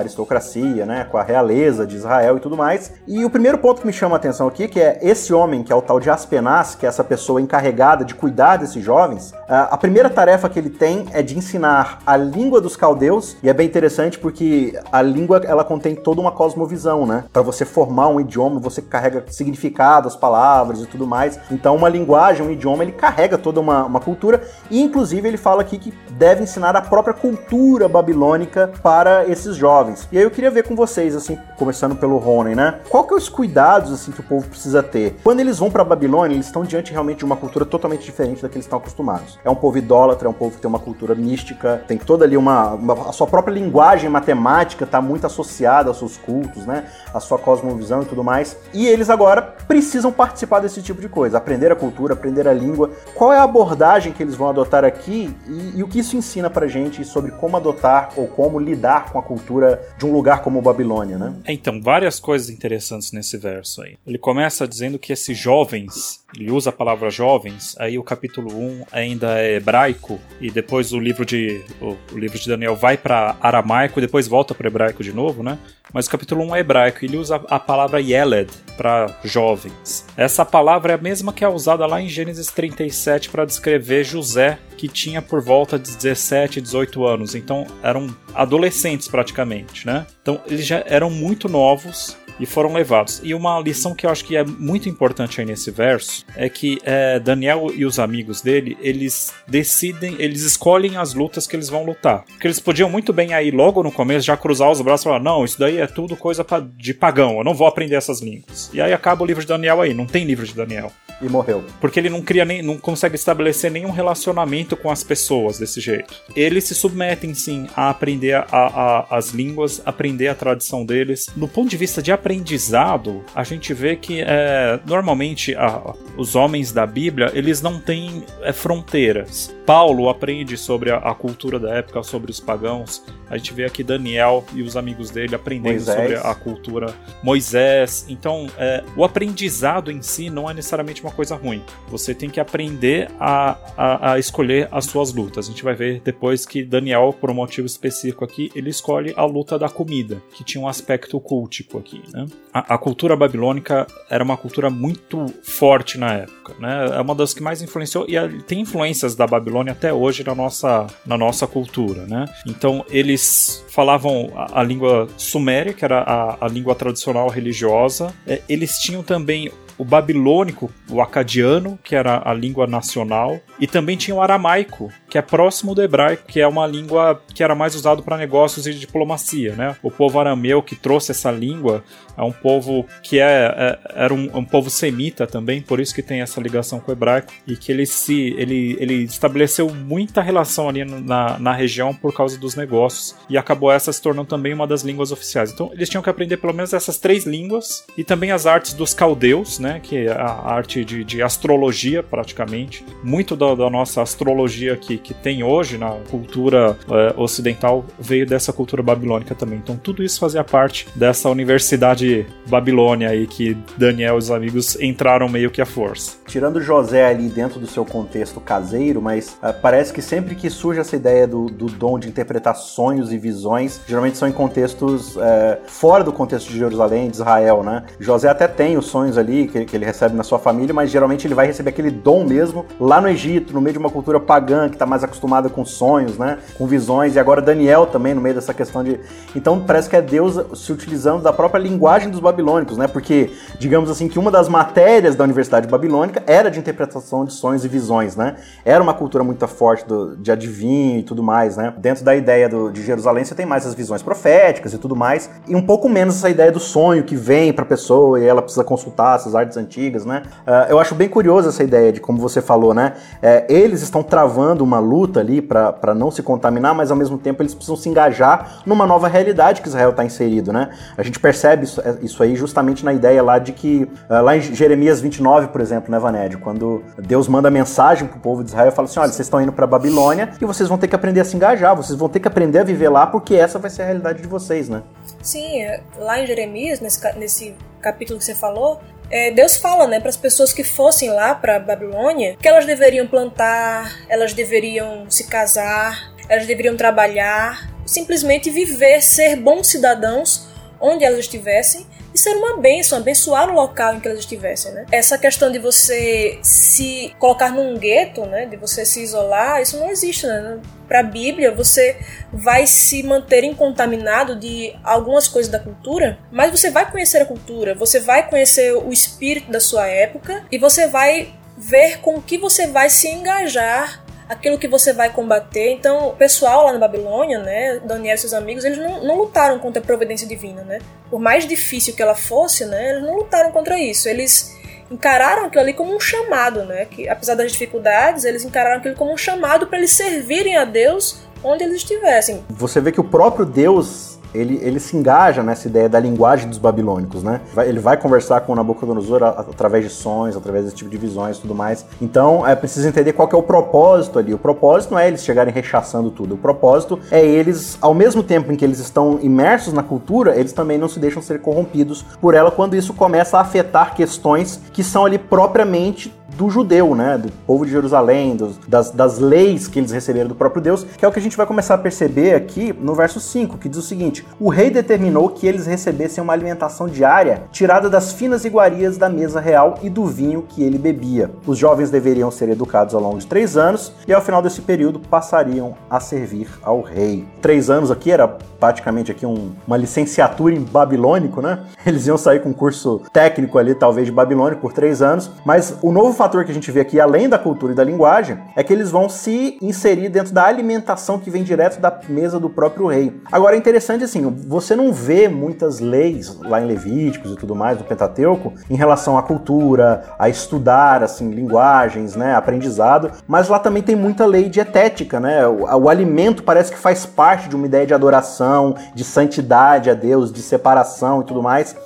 aristocracia, 0.00 0.84
né, 0.84 1.04
com 1.04 1.16
a 1.16 1.22
realeza 1.22 1.86
de 1.86 1.96
Israel 1.96 2.36
e 2.36 2.40
tudo 2.40 2.54
mais. 2.54 2.92
E 3.08 3.24
o 3.24 3.30
primeiro 3.30 3.56
ponto 3.56 3.80
que 3.80 3.86
me 3.86 3.94
chama 3.94 4.14
a 4.14 4.18
atenção 4.18 4.46
aqui, 4.46 4.68
que 4.68 4.78
é 4.78 4.98
esse 5.00 5.32
homem, 5.32 5.62
que 5.62 5.72
é 5.72 5.74
o 5.74 5.80
tal 5.80 5.98
de 5.98 6.10
Aspenaz, 6.10 6.74
que 6.74 6.84
é 6.84 6.88
essa 6.90 7.02
pessoa 7.02 7.40
encarregada 7.40 8.04
de 8.04 8.14
cuidar 8.14 8.58
desses 8.58 8.84
jovens, 8.84 9.32
a 9.48 9.78
primeira 9.78 10.10
tarefa 10.10 10.50
que 10.50 10.58
ele 10.58 10.68
tem 10.68 11.06
é 11.12 11.22
de 11.22 11.38
ensinar 11.38 12.00
a 12.06 12.14
língua 12.14 12.60
dos 12.60 12.76
caldeus, 12.76 13.38
e 13.42 13.48
é 13.48 13.54
bem 13.54 13.66
interessante 13.66 14.18
porque 14.18 14.78
a 14.92 15.00
língua 15.00 15.40
ela 15.46 15.64
contém 15.64 15.94
toda 15.94 16.20
uma 16.20 16.32
cosmovisão, 16.32 17.06
né? 17.06 17.24
Para 17.32 17.40
você 17.40 17.64
formar 17.64 18.08
um 18.08 18.20
idioma, 18.20 18.60
você 18.60 18.82
carrega 18.82 19.24
significado, 19.28 20.08
as 20.08 20.14
palavras 20.14 20.82
e 20.82 20.86
tudo 20.86 21.06
mais. 21.06 21.40
Então, 21.50 21.74
uma 21.74 21.85
uma 21.86 21.90
linguagem, 21.90 22.46
um 22.46 22.50
idioma, 22.50 22.82
ele 22.82 22.92
carrega 22.92 23.38
toda 23.38 23.60
uma, 23.60 23.84
uma 23.84 24.00
cultura, 24.00 24.42
e 24.70 24.82
inclusive 24.82 25.26
ele 25.26 25.36
fala 25.36 25.62
aqui 25.62 25.78
que 25.78 25.94
deve 26.12 26.42
ensinar 26.42 26.74
a 26.76 26.82
própria 26.82 27.14
cultura 27.14 27.88
babilônica 27.88 28.70
para 28.82 29.28
esses 29.28 29.56
jovens. 29.56 30.08
E 30.10 30.18
aí 30.18 30.24
eu 30.24 30.30
queria 30.30 30.50
ver 30.50 30.64
com 30.64 30.74
vocês, 30.74 31.14
assim, 31.14 31.38
começando 31.56 31.96
pelo 31.96 32.18
Ronen, 32.18 32.54
né? 32.54 32.80
Qual 32.88 33.04
que 33.04 33.14
é 33.14 33.16
os 33.16 33.28
cuidados, 33.28 33.92
assim, 33.92 34.10
que 34.10 34.20
o 34.20 34.24
povo 34.24 34.48
precisa 34.48 34.82
ter? 34.82 35.16
Quando 35.22 35.40
eles 35.40 35.58
vão 35.58 35.70
para 35.70 35.84
Babilônia, 35.84 36.34
eles 36.34 36.46
estão 36.46 36.64
diante 36.64 36.92
realmente 36.92 37.18
de 37.18 37.24
uma 37.24 37.36
cultura 37.36 37.64
totalmente 37.64 38.04
diferente 38.04 38.42
da 38.42 38.48
que 38.48 38.56
eles 38.56 38.66
estão 38.66 38.78
acostumados. 38.78 39.38
É 39.44 39.50
um 39.50 39.54
povo 39.54 39.78
idólatra, 39.78 40.26
é 40.26 40.30
um 40.30 40.34
povo 40.34 40.56
que 40.56 40.60
tem 40.60 40.68
uma 40.68 40.78
cultura 40.78 41.14
mística, 41.14 41.82
tem 41.86 41.98
toda 41.98 42.24
ali 42.24 42.36
uma, 42.36 42.70
uma 42.70 43.08
a 43.08 43.12
sua 43.12 43.26
própria 43.26 43.52
linguagem 43.52 44.08
matemática 44.10 44.84
está 44.84 45.00
muito 45.00 45.26
associada 45.26 45.88
aos 45.88 45.98
seus 45.98 46.16
cultos, 46.16 46.66
né? 46.66 46.84
A 47.12 47.20
sua 47.20 47.38
cosmovisão 47.38 48.02
e 48.02 48.04
tudo 48.06 48.24
mais. 48.24 48.56
E 48.72 48.86
eles 48.86 49.10
agora 49.10 49.42
precisam 49.42 50.10
participar 50.10 50.60
desse 50.60 50.82
tipo 50.82 51.00
de 51.00 51.08
coisa, 51.08 51.38
aprender 51.38 51.70
a 51.70 51.75
a 51.76 51.78
cultura, 51.78 52.14
aprender 52.14 52.48
a 52.48 52.52
língua. 52.52 52.90
Qual 53.14 53.32
é 53.32 53.38
a 53.38 53.42
abordagem 53.42 54.12
que 54.12 54.22
eles 54.22 54.34
vão 54.34 54.48
adotar 54.48 54.84
aqui 54.84 55.30
e, 55.46 55.78
e 55.78 55.82
o 55.82 55.88
que 55.88 55.98
isso 55.98 56.16
ensina 56.16 56.48
pra 56.48 56.66
gente 56.66 57.04
sobre 57.04 57.30
como 57.32 57.56
adotar 57.56 58.10
ou 58.16 58.26
como 58.26 58.58
lidar 58.58 59.12
com 59.12 59.18
a 59.18 59.22
cultura 59.22 59.80
de 59.98 60.06
um 60.06 60.12
lugar 60.12 60.42
como 60.42 60.60
Babilônia, 60.60 61.18
né? 61.18 61.34
Então, 61.46 61.80
várias 61.80 62.18
coisas 62.18 62.50
interessantes 62.50 63.12
nesse 63.12 63.36
verso 63.36 63.82
aí. 63.82 63.96
Ele 64.06 64.18
começa 64.18 64.66
dizendo 64.66 64.98
que 64.98 65.12
esses 65.12 65.36
jovens, 65.36 66.24
ele 66.36 66.50
usa 66.50 66.70
a 66.70 66.72
palavra 66.72 67.10
jovens, 67.10 67.76
aí 67.78 67.98
o 67.98 68.02
capítulo 68.02 68.52
1 68.52 68.84
ainda 68.90 69.38
é 69.38 69.56
hebraico 69.56 70.18
e 70.40 70.50
depois 70.50 70.92
o 70.92 70.98
livro 70.98 71.24
de 71.24 71.62
o, 71.80 71.96
o 72.12 72.18
livro 72.18 72.38
de 72.38 72.48
Daniel 72.48 72.74
vai 72.74 72.96
para 72.96 73.36
aramaico 73.40 74.00
e 74.00 74.02
depois 74.02 74.26
volta 74.26 74.54
para 74.54 74.66
hebraico 74.66 75.02
de 75.02 75.12
novo, 75.12 75.42
né? 75.42 75.58
Mas 75.92 76.06
o 76.06 76.10
capítulo 76.10 76.44
1 76.44 76.56
é 76.56 76.60
hebraico, 76.60 77.04
ele 77.04 77.16
usa 77.16 77.36
a 77.48 77.60
palavra 77.60 78.00
Yeled 78.00 78.50
para 78.76 79.18
jovens. 79.24 80.04
Essa 80.16 80.44
palavra 80.44 80.92
é 80.92 80.96
a 80.96 81.00
mesma 81.00 81.32
que 81.32 81.44
é 81.44 81.48
usada 81.48 81.86
lá 81.86 82.00
em 82.00 82.08
Gênesis 82.08 82.48
37 82.48 83.30
para 83.30 83.44
descrever 83.44 84.04
José, 84.04 84.58
que 84.76 84.88
tinha 84.88 85.22
por 85.22 85.40
volta 85.40 85.78
de 85.78 85.96
17, 85.96 86.60
18 86.60 87.04
anos. 87.04 87.34
Então 87.34 87.66
eram 87.82 88.14
adolescentes 88.34 89.08
praticamente, 89.08 89.86
né? 89.86 90.06
Então 90.22 90.40
eles 90.46 90.66
já 90.66 90.82
eram 90.86 91.10
muito 91.10 91.48
novos 91.48 92.16
e 92.38 92.46
foram 92.46 92.72
levados. 92.72 93.20
E 93.22 93.34
uma 93.34 93.58
lição 93.60 93.94
que 93.94 94.06
eu 94.06 94.10
acho 94.10 94.24
que 94.24 94.36
é 94.36 94.44
muito 94.44 94.88
importante 94.88 95.40
aí 95.40 95.46
nesse 95.46 95.70
verso 95.70 96.24
é 96.36 96.48
que 96.48 96.78
é, 96.84 97.18
Daniel 97.18 97.68
e 97.74 97.84
os 97.84 97.98
amigos 97.98 98.40
dele, 98.40 98.76
eles 98.80 99.32
decidem, 99.46 100.16
eles 100.18 100.42
escolhem 100.42 100.96
as 100.96 101.14
lutas 101.14 101.46
que 101.46 101.56
eles 101.56 101.68
vão 101.68 101.84
lutar. 101.84 102.24
Porque 102.24 102.46
eles 102.46 102.60
podiam 102.60 102.90
muito 102.90 103.12
bem 103.12 103.34
aí 103.34 103.50
logo 103.50 103.82
no 103.82 103.92
começo 103.92 104.26
já 104.26 104.36
cruzar 104.36 104.70
os 104.70 104.80
braços 104.80 105.04
e 105.04 105.08
falar: 105.08 105.20
não, 105.20 105.44
isso 105.44 105.58
daí 105.58 105.78
é 105.78 105.86
tudo 105.86 106.16
coisa 106.16 106.44
de 106.76 106.94
pagão, 106.94 107.38
eu 107.38 107.44
não 107.44 107.54
vou 107.54 107.66
aprender 107.66 107.94
essas 107.94 108.20
línguas. 108.20 108.70
E 108.72 108.80
aí 108.80 108.92
acaba 108.92 109.22
o 109.22 109.26
livro 109.26 109.42
de 109.42 109.48
Daniel 109.48 109.80
aí, 109.80 109.94
não 109.94 110.06
tem 110.06 110.24
livro 110.24 110.46
de 110.46 110.54
Daniel. 110.54 110.92
E 111.20 111.28
morreu. 111.28 111.64
Porque 111.80 111.98
ele 111.98 112.10
não 112.10 112.20
cria 112.20 112.44
nem, 112.44 112.62
não 112.62 112.76
consegue 112.76 113.14
estabelecer 113.14 113.70
nenhum 113.70 113.90
relacionamento 113.90 114.76
com 114.76 114.90
as 114.90 115.02
pessoas 115.02 115.58
desse 115.58 115.80
jeito. 115.80 116.14
Eles 116.34 116.64
se 116.64 116.74
submetem 116.74 117.34
sim 117.34 117.66
a 117.74 117.88
aprender 117.88 118.34
a, 118.34 118.46
a, 118.50 119.16
as 119.16 119.30
línguas, 119.30 119.80
aprender 119.84 120.28
a 120.28 120.34
tradição 120.34 120.84
deles. 120.84 121.28
No 121.36 121.48
ponto 121.48 121.70
de 121.70 121.76
vista 121.76 122.02
de 122.02 122.12
aprendizado, 122.12 123.24
a 123.34 123.44
gente 123.44 123.72
vê 123.72 123.96
que 123.96 124.20
é, 124.20 124.78
normalmente 124.84 125.54
a, 125.54 125.94
os 126.16 126.34
homens 126.34 126.72
da 126.72 126.86
Bíblia 126.86 127.30
eles 127.34 127.62
não 127.62 127.80
têm 127.80 128.24
é, 128.42 128.52
fronteiras. 128.52 129.54
Paulo 129.66 130.08
aprende 130.08 130.56
sobre 130.56 130.90
a, 130.90 130.98
a, 130.98 131.14
cultura 131.14 131.58
da 131.58 131.74
época, 131.74 132.02
sobre 132.02 132.30
os 132.30 132.38
pagãos. 132.38 133.02
A 133.28 133.36
gente 133.36 133.52
vê 133.52 133.64
aqui 133.64 133.82
Daniel 133.82 134.44
e 134.54 134.62
os 134.62 134.76
amigos 134.76 135.10
dele 135.10 135.34
aprendendo 135.34 135.74
Moisés. 135.74 135.96
sobre 135.96 136.14
a 136.16 136.34
cultura. 136.34 136.94
Moisés. 137.22 138.06
Então, 138.08 138.48
é, 138.56 138.84
o 138.96 139.04
aprendizado 139.04 139.90
em 139.90 140.00
si 140.00 140.30
não 140.30 140.48
é 140.48 140.54
necessariamente 140.54 141.02
uma 141.06 141.14
coisa 141.14 141.36
ruim. 141.36 141.62
Você 141.88 142.14
tem 142.14 142.28
que 142.28 142.40
aprender 142.40 143.10
a, 143.18 143.56
a, 143.76 144.12
a, 144.12 144.18
escolher 144.18 144.68
as 144.72 144.86
suas 144.86 145.12
lutas. 145.12 145.46
A 145.46 145.50
gente 145.50 145.62
vai 145.62 145.74
ver 145.74 146.00
depois 146.00 146.44
que 146.44 146.64
Daniel, 146.64 147.14
por 147.18 147.30
um 147.30 147.34
motivo 147.34 147.66
específico 147.66 148.24
aqui, 148.24 148.50
ele 148.54 148.70
escolhe 148.70 149.12
a 149.16 149.24
luta 149.24 149.58
da 149.58 149.68
comida, 149.68 150.22
que 150.32 150.44
tinha 150.44 150.62
um 150.62 150.68
aspecto 150.68 151.18
cultico 151.20 151.78
aqui. 151.78 152.02
Né? 152.12 152.26
A, 152.60 152.78
cultura 152.78 153.16
babilônica 153.16 153.86
era 154.08 154.22
uma 154.22 154.36
cultura 154.36 154.70
muito 154.70 155.26
forte 155.42 155.98
na 155.98 156.14
época. 156.14 156.54
Né? 156.58 156.90
É 156.94 157.00
uma 157.00 157.14
das 157.14 157.34
que 157.34 157.42
mais 157.42 157.60
influenciou, 157.60 158.06
e 158.08 158.42
tem 158.42 158.60
influências 158.60 159.14
da 159.14 159.26
Babilônia 159.26 159.72
até 159.72 159.92
hoje 159.92 160.24
na 160.24 160.34
nossa, 160.34 160.86
na 161.04 161.18
nossa 161.18 161.46
cultura, 161.46 162.06
né? 162.06 162.24
Então 162.46 162.84
eles 162.88 163.64
falavam 163.68 164.32
a, 164.34 164.60
a 164.60 164.62
língua 164.62 165.08
suméria, 165.16 165.72
que 165.72 165.84
era 165.84 166.00
a, 166.00 166.46
a 166.46 166.48
língua 166.48 166.74
tradicional 166.74 167.28
religiosa. 167.28 168.14
É, 168.26 168.40
eles 168.48 168.78
tinham 168.78 169.02
também 169.02 169.50
o 169.78 169.84
babilônico, 169.84 170.70
o 170.90 171.00
acadiano, 171.00 171.78
que 171.84 171.94
era 171.94 172.22
a 172.24 172.32
língua 172.32 172.66
nacional, 172.66 173.38
e 173.60 173.66
também 173.66 173.96
tinha 173.96 174.14
o 174.14 174.22
aramaico, 174.22 174.90
que 175.08 175.18
é 175.18 175.22
próximo 175.22 175.74
do 175.74 175.82
hebraico, 175.82 176.26
que 176.26 176.40
é 176.40 176.46
uma 176.46 176.66
língua 176.66 177.20
que 177.34 177.42
era 177.42 177.54
mais 177.54 177.74
usado 177.74 178.02
para 178.02 178.16
negócios 178.16 178.66
e 178.66 178.72
diplomacia, 178.72 179.54
né? 179.54 179.76
O 179.82 179.90
povo 179.90 180.18
arameu 180.18 180.62
que 180.62 180.74
trouxe 180.74 181.12
essa 181.12 181.30
língua 181.30 181.84
é 182.16 182.22
um 182.22 182.32
povo 182.46 182.86
que 183.02 183.18
é, 183.18 183.24
é 183.24 183.78
era 184.04 184.14
um, 184.14 184.30
um, 184.32 184.44
povo 184.44 184.70
semita 184.70 185.26
também, 185.26 185.60
por 185.60 185.80
isso 185.80 185.92
que 185.92 186.02
tem 186.02 186.20
essa 186.20 186.40
ligação 186.40 186.78
com 186.78 186.92
o 186.92 186.94
hebraico 186.94 187.32
e 187.44 187.56
que 187.56 187.72
ele 187.72 187.84
se 187.84 188.34
ele, 188.38 188.76
ele 188.78 189.02
estabeleceu 189.02 189.68
muita 189.68 190.22
relação 190.22 190.68
ali 190.68 190.84
na, 190.84 191.38
na 191.40 191.52
região 191.52 191.92
por 191.92 192.14
causa 192.14 192.38
dos 192.38 192.54
negócios 192.54 193.16
e 193.28 193.36
acabou 193.36 193.72
essa 193.72 193.92
se 193.92 194.00
tornando 194.00 194.28
também 194.28 194.54
uma 194.54 194.66
das 194.66 194.82
línguas 194.82 195.10
oficiais. 195.10 195.50
Então 195.50 195.70
eles 195.72 195.88
tinham 195.88 196.02
que 196.02 196.08
aprender 196.08 196.36
pelo 196.36 196.52
menos 196.52 196.72
essas 196.72 196.98
três 196.98 197.26
línguas 197.26 197.84
e 197.96 198.04
também 198.04 198.30
as 198.30 198.46
artes 198.46 198.74
dos 198.74 198.94
caldeus, 198.94 199.58
né? 199.58 199.80
Que 199.82 200.06
é 200.06 200.12
a 200.12 200.52
arte 200.52 200.84
de, 200.84 201.02
de 201.02 201.22
astrologia 201.22 202.00
praticamente, 202.02 202.84
muito 203.02 203.34
da, 203.34 203.56
da 203.56 203.68
nossa 203.68 204.02
astrologia 204.02 204.76
que, 204.76 204.98
que 204.98 205.14
tem 205.14 205.42
hoje 205.42 205.78
na 205.78 205.90
cultura 206.10 206.78
é, 206.88 207.14
ocidental 207.20 207.84
veio 207.98 208.26
dessa 208.26 208.52
cultura 208.52 208.82
babilônica 208.82 209.34
também. 209.34 209.58
Então 209.58 209.76
tudo 209.76 210.04
isso 210.04 210.20
fazia 210.20 210.44
parte 210.44 210.86
dessa 210.94 211.28
universidade 211.28 211.96
de 211.96 212.26
Babilônia 212.46 213.10
aí 213.10 213.26
que 213.26 213.56
Daniel 213.76 214.16
e 214.16 214.18
os 214.18 214.30
amigos 214.30 214.80
entraram 214.80 215.28
meio 215.28 215.50
que 215.50 215.60
à 215.60 215.66
força. 215.66 216.16
Tirando 216.26 216.60
José 216.60 217.06
ali 217.06 217.28
dentro 217.28 217.58
do 217.60 217.66
seu 217.66 217.84
contexto 217.84 218.40
caseiro, 218.40 219.00
mas 219.00 219.38
uh, 219.42 219.54
parece 219.60 219.92
que 219.92 220.02
sempre 220.02 220.34
que 220.34 220.50
surge 220.50 220.80
essa 220.80 220.96
ideia 220.96 221.26
do, 221.26 221.46
do, 221.46 221.66
dom 221.66 221.98
de 221.98 222.08
interpretar 222.08 222.54
sonhos 222.54 223.12
e 223.12 223.18
visões, 223.18 223.80
geralmente 223.86 224.16
são 224.16 224.28
em 224.28 224.32
contextos 224.32 225.16
uh, 225.16 225.20
fora 225.66 226.04
do 226.04 226.12
contexto 226.12 226.50
de 226.50 226.58
Jerusalém, 226.58 227.08
de 227.08 227.16
Israel, 227.16 227.62
né? 227.62 227.84
José 227.98 228.28
até 228.28 228.46
tem 228.48 228.76
os 228.76 228.86
sonhos 228.86 229.18
ali, 229.18 229.48
que, 229.48 229.64
que 229.64 229.76
ele 229.76 229.84
recebe 229.84 230.14
na 230.14 230.22
sua 230.22 230.38
família, 230.38 230.74
mas 230.74 230.90
geralmente 230.90 231.26
ele 231.26 231.34
vai 231.34 231.46
receber 231.46 231.70
aquele 231.70 231.90
dom 231.90 232.24
mesmo 232.24 232.66
lá 232.80 233.00
no 233.00 233.08
Egito, 233.08 233.52
no 233.52 233.60
meio 233.60 233.72
de 233.72 233.78
uma 233.78 233.90
cultura 233.90 234.20
pagã 234.20 234.68
que 234.68 234.74
está 234.74 234.86
mais 234.86 235.02
acostumada 235.04 235.48
com 235.48 235.64
sonhos, 235.64 236.18
né? 236.18 236.38
Com 236.56 236.66
visões. 236.66 237.16
E 237.16 237.18
agora 237.18 237.42
Daniel 237.42 237.86
também 237.86 238.14
no 238.14 238.20
meio 238.20 238.34
dessa 238.34 238.54
questão 238.54 238.82
de. 238.82 238.98
Então 239.34 239.60
parece 239.60 239.88
que 239.88 239.96
é 239.96 240.02
Deus 240.02 240.38
se 240.58 240.72
utilizando 240.72 241.22
da 241.22 241.32
própria 241.32 241.60
linguagem 241.60 242.10
dos 242.10 242.20
babilônicos, 242.26 242.76
né? 242.76 242.88
Porque, 242.88 243.30
digamos 243.58 243.88
assim, 243.88 244.08
que 244.08 244.18
uma 244.18 244.30
das 244.30 244.48
matérias 244.48 245.14
da 245.14 245.22
Universidade 245.22 245.68
Babilônica 245.68 246.22
era 246.26 246.50
de 246.50 246.58
interpretação 246.58 247.24
de 247.24 247.32
sonhos 247.32 247.64
e 247.64 247.68
visões, 247.68 248.16
né? 248.16 248.34
Era 248.64 248.82
uma 248.82 248.92
cultura 248.92 249.22
muito 249.22 249.46
forte 249.46 249.86
do, 249.86 250.16
de 250.16 250.32
adivinho 250.32 250.98
e 250.98 251.02
tudo 251.02 251.22
mais, 251.22 251.56
né? 251.56 251.72
Dentro 251.78 252.04
da 252.04 252.16
ideia 252.16 252.48
do, 252.48 252.70
de 252.70 252.82
Jerusalém 252.82 253.24
você 253.24 253.34
tem 253.34 253.46
mais 253.46 253.64
as 253.64 253.74
visões 253.74 254.02
proféticas 254.02 254.74
e 254.74 254.78
tudo 254.78 254.96
mais, 254.96 255.30
e 255.46 255.54
um 255.54 255.62
pouco 255.62 255.88
menos 255.88 256.16
essa 256.16 256.28
ideia 256.28 256.50
do 256.50 256.58
sonho 256.58 257.04
que 257.04 257.14
vem 257.14 257.52
para 257.52 257.64
a 257.64 257.68
pessoa 257.68 258.18
e 258.18 258.24
ela 258.24 258.42
precisa 258.42 258.64
consultar 258.64 259.16
essas 259.16 259.34
artes 259.34 259.56
antigas, 259.56 260.04
né? 260.04 260.22
Uh, 260.46 260.70
eu 260.70 260.78
acho 260.80 260.94
bem 260.94 261.08
curioso 261.08 261.48
essa 261.48 261.62
ideia 261.62 261.92
de 261.92 262.00
como 262.00 262.18
você 262.18 262.42
falou, 262.42 262.74
né? 262.74 262.94
É, 263.22 263.46
eles 263.48 263.82
estão 263.82 264.02
travando 264.02 264.64
uma 264.64 264.80
luta 264.80 265.20
ali 265.20 265.40
para 265.40 265.94
não 265.94 266.10
se 266.10 266.22
contaminar, 266.22 266.74
mas 266.74 266.90
ao 266.90 266.96
mesmo 266.96 267.18
tempo 267.18 267.42
eles 267.42 267.54
precisam 267.54 267.76
se 267.76 267.88
engajar 267.88 268.62
numa 268.66 268.86
nova 268.86 269.06
realidade 269.06 269.62
que 269.62 269.68
Israel 269.68 269.90
está 269.90 270.04
inserido, 270.04 270.52
né? 270.52 270.70
A 270.96 271.02
gente 271.02 271.20
percebe 271.20 271.64
isso, 271.64 271.80
é, 271.80 271.96
isso, 272.06 272.22
aí 272.22 272.34
justamente 272.34 272.84
na 272.84 272.92
ideia 272.92 273.22
lá 273.22 273.38
de 273.38 273.52
que, 273.52 273.88
uh, 274.08 274.22
lá 274.22 274.36
em 274.36 274.40
Jeremias 274.40 275.00
29, 275.00 275.48
por 275.48 275.60
exemplo, 275.60 275.90
né, 275.90 275.98
Vanédio, 275.98 276.38
quando 276.38 276.82
Deus 276.98 277.28
manda 277.28 277.50
mensagem 277.50 278.08
pro 278.08 278.18
povo 278.18 278.42
de 278.42 278.50
Israel 278.50 278.72
fala 278.72 278.88
assim: 278.88 278.98
olha, 278.98 279.12
vocês 279.12 279.26
estão 279.26 279.40
indo 279.40 279.52
para 279.52 279.66
Babilônia 279.66 280.30
e 280.40 280.44
vocês 280.44 280.68
vão 280.68 280.78
ter 280.78 280.88
que 280.88 280.94
aprender 280.94 281.20
a 281.20 281.24
se 281.24 281.36
engajar, 281.36 281.76
vocês 281.76 281.98
vão 281.98 282.08
ter 282.08 282.20
que 282.20 282.28
aprender 282.28 282.60
a 282.60 282.64
viver 282.64 282.88
lá 282.88 283.06
porque 283.06 283.34
essa 283.34 283.58
vai 283.58 283.70
ser 283.70 283.82
a 283.82 283.86
realidade 283.86 284.22
de 284.22 284.28
vocês, 284.28 284.68
né? 284.68 284.82
Sim, 285.22 285.62
é, 285.62 285.82
lá 285.98 286.20
em 286.20 286.26
Jeremias, 286.26 286.80
nesse, 286.80 287.00
nesse 287.18 287.54
capítulo 287.80 288.18
que 288.18 288.24
você 288.24 288.34
falou, 288.34 288.80
é, 289.10 289.30
Deus 289.30 289.56
fala, 289.56 289.86
né, 289.86 290.00
para 290.00 290.08
as 290.08 290.16
pessoas 290.16 290.52
que 290.52 290.64
fossem 290.64 291.10
lá 291.10 291.34
para 291.34 291.60
Babilônia, 291.60 292.36
que 292.40 292.48
elas 292.48 292.66
deveriam 292.66 293.06
plantar, 293.06 293.92
elas 294.08 294.32
deveriam 294.32 295.08
se 295.08 295.28
casar, 295.28 296.12
elas 296.28 296.46
deveriam 296.46 296.76
trabalhar, 296.76 297.70
simplesmente 297.84 298.50
viver, 298.50 299.00
ser 299.00 299.36
bons 299.36 299.68
cidadãos 299.68 300.45
onde 300.80 301.04
elas 301.04 301.20
estivessem 301.20 301.86
e 302.14 302.18
ser 302.18 302.30
uma 302.36 302.56
bênção, 302.58 302.98
abençoar 302.98 303.50
o 303.50 303.54
local 303.54 303.94
em 303.94 304.00
que 304.00 304.08
elas 304.08 304.20
estivessem, 304.20 304.72
né? 304.72 304.86
Essa 304.90 305.18
questão 305.18 305.50
de 305.52 305.58
você 305.58 306.38
se 306.42 307.14
colocar 307.18 307.50
num 307.50 307.76
gueto, 307.76 308.24
né, 308.24 308.46
de 308.46 308.56
você 308.56 308.86
se 308.86 309.02
isolar, 309.02 309.60
isso 309.60 309.76
não 309.76 309.90
existe, 309.90 310.26
né? 310.26 310.58
Para 310.88 311.00
a 311.00 311.02
Bíblia, 311.02 311.52
você 311.52 311.96
vai 312.32 312.66
se 312.66 313.02
manter 313.02 313.44
incontaminado 313.44 314.36
de 314.36 314.74
algumas 314.82 315.28
coisas 315.28 315.50
da 315.50 315.58
cultura, 315.58 316.18
mas 316.30 316.50
você 316.50 316.70
vai 316.70 316.90
conhecer 316.90 317.18
a 317.18 317.26
cultura, 317.26 317.74
você 317.74 318.00
vai 318.00 318.28
conhecer 318.28 318.72
o 318.72 318.92
espírito 318.92 319.50
da 319.50 319.60
sua 319.60 319.86
época 319.86 320.44
e 320.50 320.58
você 320.58 320.86
vai 320.86 321.34
ver 321.58 321.98
com 322.00 322.20
que 322.20 322.38
você 322.38 322.66
vai 322.66 322.88
se 322.88 323.08
engajar 323.08 324.05
aquilo 324.28 324.58
que 324.58 324.68
você 324.68 324.92
vai 324.92 325.10
combater. 325.10 325.72
Então, 325.72 326.08
o 326.08 326.12
pessoal 326.12 326.64
lá 326.64 326.72
na 326.72 326.78
Babilônia, 326.78 327.38
né, 327.38 327.80
Daniel 327.84 328.14
e 328.14 328.18
seus 328.18 328.32
amigos, 328.32 328.64
eles 328.64 328.78
não, 328.78 329.04
não 329.04 329.16
lutaram 329.16 329.58
contra 329.58 329.80
a 329.80 329.84
providência 329.84 330.26
divina, 330.26 330.62
né? 330.62 330.78
Por 331.10 331.20
mais 331.20 331.46
difícil 331.46 331.94
que 331.94 332.02
ela 332.02 332.14
fosse, 332.14 332.64
né, 332.64 332.90
eles 332.90 333.02
não 333.02 333.16
lutaram 333.16 333.52
contra 333.52 333.78
isso. 333.78 334.08
Eles 334.08 334.56
encararam 334.90 335.46
aquilo 335.46 335.62
ali 335.62 335.72
como 335.72 335.94
um 335.94 336.00
chamado, 336.00 336.64
né? 336.64 336.84
Que 336.86 337.08
apesar 337.08 337.34
das 337.34 337.52
dificuldades, 337.52 338.24
eles 338.24 338.44
encararam 338.44 338.78
aquilo 338.78 338.94
como 338.94 339.12
um 339.12 339.16
chamado 339.16 339.66
para 339.66 339.78
eles 339.78 339.92
servirem 339.92 340.56
a 340.56 340.64
Deus 340.64 341.20
onde 341.42 341.62
eles 341.62 341.76
estivessem. 341.76 342.44
Você 342.50 342.80
vê 342.80 342.90
que 342.90 343.00
o 343.00 343.04
próprio 343.04 343.44
Deus 343.44 344.15
ele, 344.36 344.60
ele 344.62 344.78
se 344.78 344.96
engaja 344.96 345.42
nessa 345.42 345.68
ideia 345.68 345.88
da 345.88 345.98
linguagem 345.98 346.48
dos 346.48 346.58
babilônicos, 346.58 347.22
né? 347.22 347.40
Ele 347.64 347.80
vai 347.80 347.96
conversar 347.96 348.40
com 348.42 348.54
Nabucodonosor 348.54 349.22
através 349.22 349.84
de 349.84 349.90
sonhos, 349.90 350.36
através 350.36 350.64
desse 350.64 350.76
tipo 350.76 350.90
de 350.90 350.96
visões 350.96 351.38
e 351.38 351.40
tudo 351.40 351.54
mais. 351.54 351.84
Então, 352.00 352.46
é 352.46 352.54
preciso 352.54 352.86
entender 352.88 353.12
qual 353.12 353.28
é 353.32 353.36
o 353.36 353.42
propósito 353.42 354.18
ali. 354.18 354.34
O 354.34 354.38
propósito 354.38 354.92
não 354.92 354.98
é 354.98 355.08
eles 355.08 355.24
chegarem 355.24 355.52
rechaçando 355.52 356.10
tudo. 356.10 356.34
O 356.34 356.38
propósito 356.38 356.98
é 357.10 357.24
eles, 357.24 357.78
ao 357.80 357.94
mesmo 357.94 358.22
tempo 358.22 358.52
em 358.52 358.56
que 358.56 358.64
eles 358.64 358.78
estão 358.78 359.18
imersos 359.22 359.72
na 359.72 359.82
cultura, 359.82 360.36
eles 360.36 360.52
também 360.52 360.78
não 360.78 360.88
se 360.88 360.98
deixam 360.98 361.22
ser 361.22 361.40
corrompidos 361.40 362.02
por 362.20 362.34
ela 362.34 362.50
quando 362.50 362.76
isso 362.76 362.92
começa 362.94 363.38
a 363.38 363.40
afetar 363.40 363.94
questões 363.94 364.60
que 364.72 364.82
são 364.82 365.04
ali 365.04 365.18
propriamente 365.18 366.14
do 366.36 366.50
judeu, 366.50 366.94
né? 366.94 367.18
Do 367.18 367.32
povo 367.46 367.64
de 367.64 367.72
Jerusalém, 367.72 368.36
dos, 368.36 368.58
das, 368.68 368.90
das 368.90 369.18
leis 369.18 369.66
que 369.66 369.78
eles 369.78 369.90
receberam 369.90 370.28
do 370.28 370.34
próprio 370.34 370.62
Deus, 370.62 370.84
que 370.84 371.04
é 371.04 371.08
o 371.08 371.12
que 371.12 371.18
a 371.18 371.22
gente 371.22 371.36
vai 371.36 371.46
começar 371.46 371.74
a 371.74 371.78
perceber 371.78 372.34
aqui 372.34 372.72
no 372.72 372.94
verso 372.94 373.18
5, 373.18 373.58
que 373.58 373.68
diz 373.68 373.78
o 373.78 373.82
seguinte: 373.82 374.26
O 374.38 374.48
rei 374.48 374.70
determinou 374.70 375.28
que 375.30 375.46
eles 375.46 375.66
recebessem 375.66 376.22
uma 376.22 376.32
alimentação 376.32 376.86
diária 376.86 377.44
tirada 377.50 377.88
das 377.88 378.12
finas 378.12 378.44
iguarias 378.44 378.98
da 378.98 379.08
mesa 379.08 379.40
real 379.40 379.78
e 379.82 379.88
do 379.88 380.04
vinho 380.04 380.44
que 380.46 380.62
ele 380.62 380.78
bebia. 380.78 381.30
Os 381.46 381.58
jovens 381.58 381.90
deveriam 381.90 382.30
ser 382.30 382.48
educados 382.48 382.94
ao 382.94 383.00
longo 383.00 383.18
de 383.18 383.26
três 383.26 383.56
anos 383.56 383.92
e 384.06 384.12
ao 384.12 384.20
final 384.20 384.42
desse 384.42 384.60
período 384.60 385.00
passariam 385.00 385.74
a 385.88 386.00
servir 386.00 386.48
ao 386.62 386.80
rei. 386.80 387.26
Três 387.40 387.70
anos 387.70 387.90
aqui 387.90 388.10
era 388.10 388.28
praticamente 388.28 389.10
aqui 389.10 389.24
um, 389.24 389.52
uma 389.66 389.76
licenciatura 389.76 390.54
em 390.54 390.60
babilônico, 390.60 391.40
né? 391.40 391.60
Eles 391.86 392.06
iam 392.06 392.18
sair 392.18 392.40
com 392.40 392.50
um 392.50 392.54
curso 392.54 393.02
técnico 393.12 393.58
ali, 393.58 393.74
talvez 393.74 394.06
de 394.06 394.12
babilônico, 394.12 394.60
por 394.60 394.72
três 394.72 395.02
anos, 395.02 395.30
mas 395.44 395.76
o 395.82 395.92
novo 395.92 396.12
fator 396.26 396.44
que 396.44 396.50
a 396.50 396.54
gente 396.54 396.72
vê 396.72 396.80
aqui, 396.80 397.00
além 397.00 397.28
da 397.28 397.38
cultura 397.38 397.72
e 397.72 397.76
da 397.76 397.84
linguagem, 397.84 398.36
é 398.56 398.62
que 398.64 398.72
eles 398.72 398.90
vão 398.90 399.08
se 399.08 399.56
inserir 399.62 400.08
dentro 400.08 400.34
da 400.34 400.44
alimentação 400.44 401.20
que 401.20 401.30
vem 401.30 401.44
direto 401.44 401.80
da 401.80 402.00
mesa 402.08 402.40
do 402.40 402.50
próprio 402.50 402.88
rei. 402.88 403.20
Agora 403.30 403.54
é 403.54 403.58
interessante 403.58 404.02
assim, 404.02 404.28
você 404.48 404.74
não 404.74 404.92
vê 404.92 405.28
muitas 405.28 405.78
leis 405.78 406.36
lá 406.40 406.60
em 406.60 406.66
Levíticos 406.66 407.30
e 407.30 407.36
tudo 407.36 407.54
mais, 407.54 407.78
do 407.78 407.84
Pentateuco, 407.84 408.52
em 408.68 408.74
relação 408.74 409.16
à 409.16 409.22
cultura, 409.22 410.02
a 410.18 410.28
estudar 410.28 411.02
assim 411.04 411.30
linguagens, 411.30 412.16
né, 412.16 412.34
aprendizado, 412.34 413.12
mas 413.28 413.48
lá 413.48 413.60
também 413.60 413.82
tem 413.82 413.94
muita 413.94 414.26
lei 414.26 414.48
dietética, 414.48 415.20
né? 415.20 415.46
O, 415.46 415.84
o 415.84 415.88
alimento 415.88 416.42
parece 416.42 416.72
que 416.72 416.78
faz 416.78 417.06
parte 417.06 417.48
de 417.48 417.54
uma 417.54 417.66
ideia 417.66 417.86
de 417.86 417.94
adoração, 417.94 418.74
de 418.94 419.04
santidade 419.04 419.90
a 419.90 419.94
Deus, 419.94 420.32
de 420.32 420.42
separação 420.42 421.20
e 421.20 421.24
tudo 421.24 421.40
mais. 421.42 421.76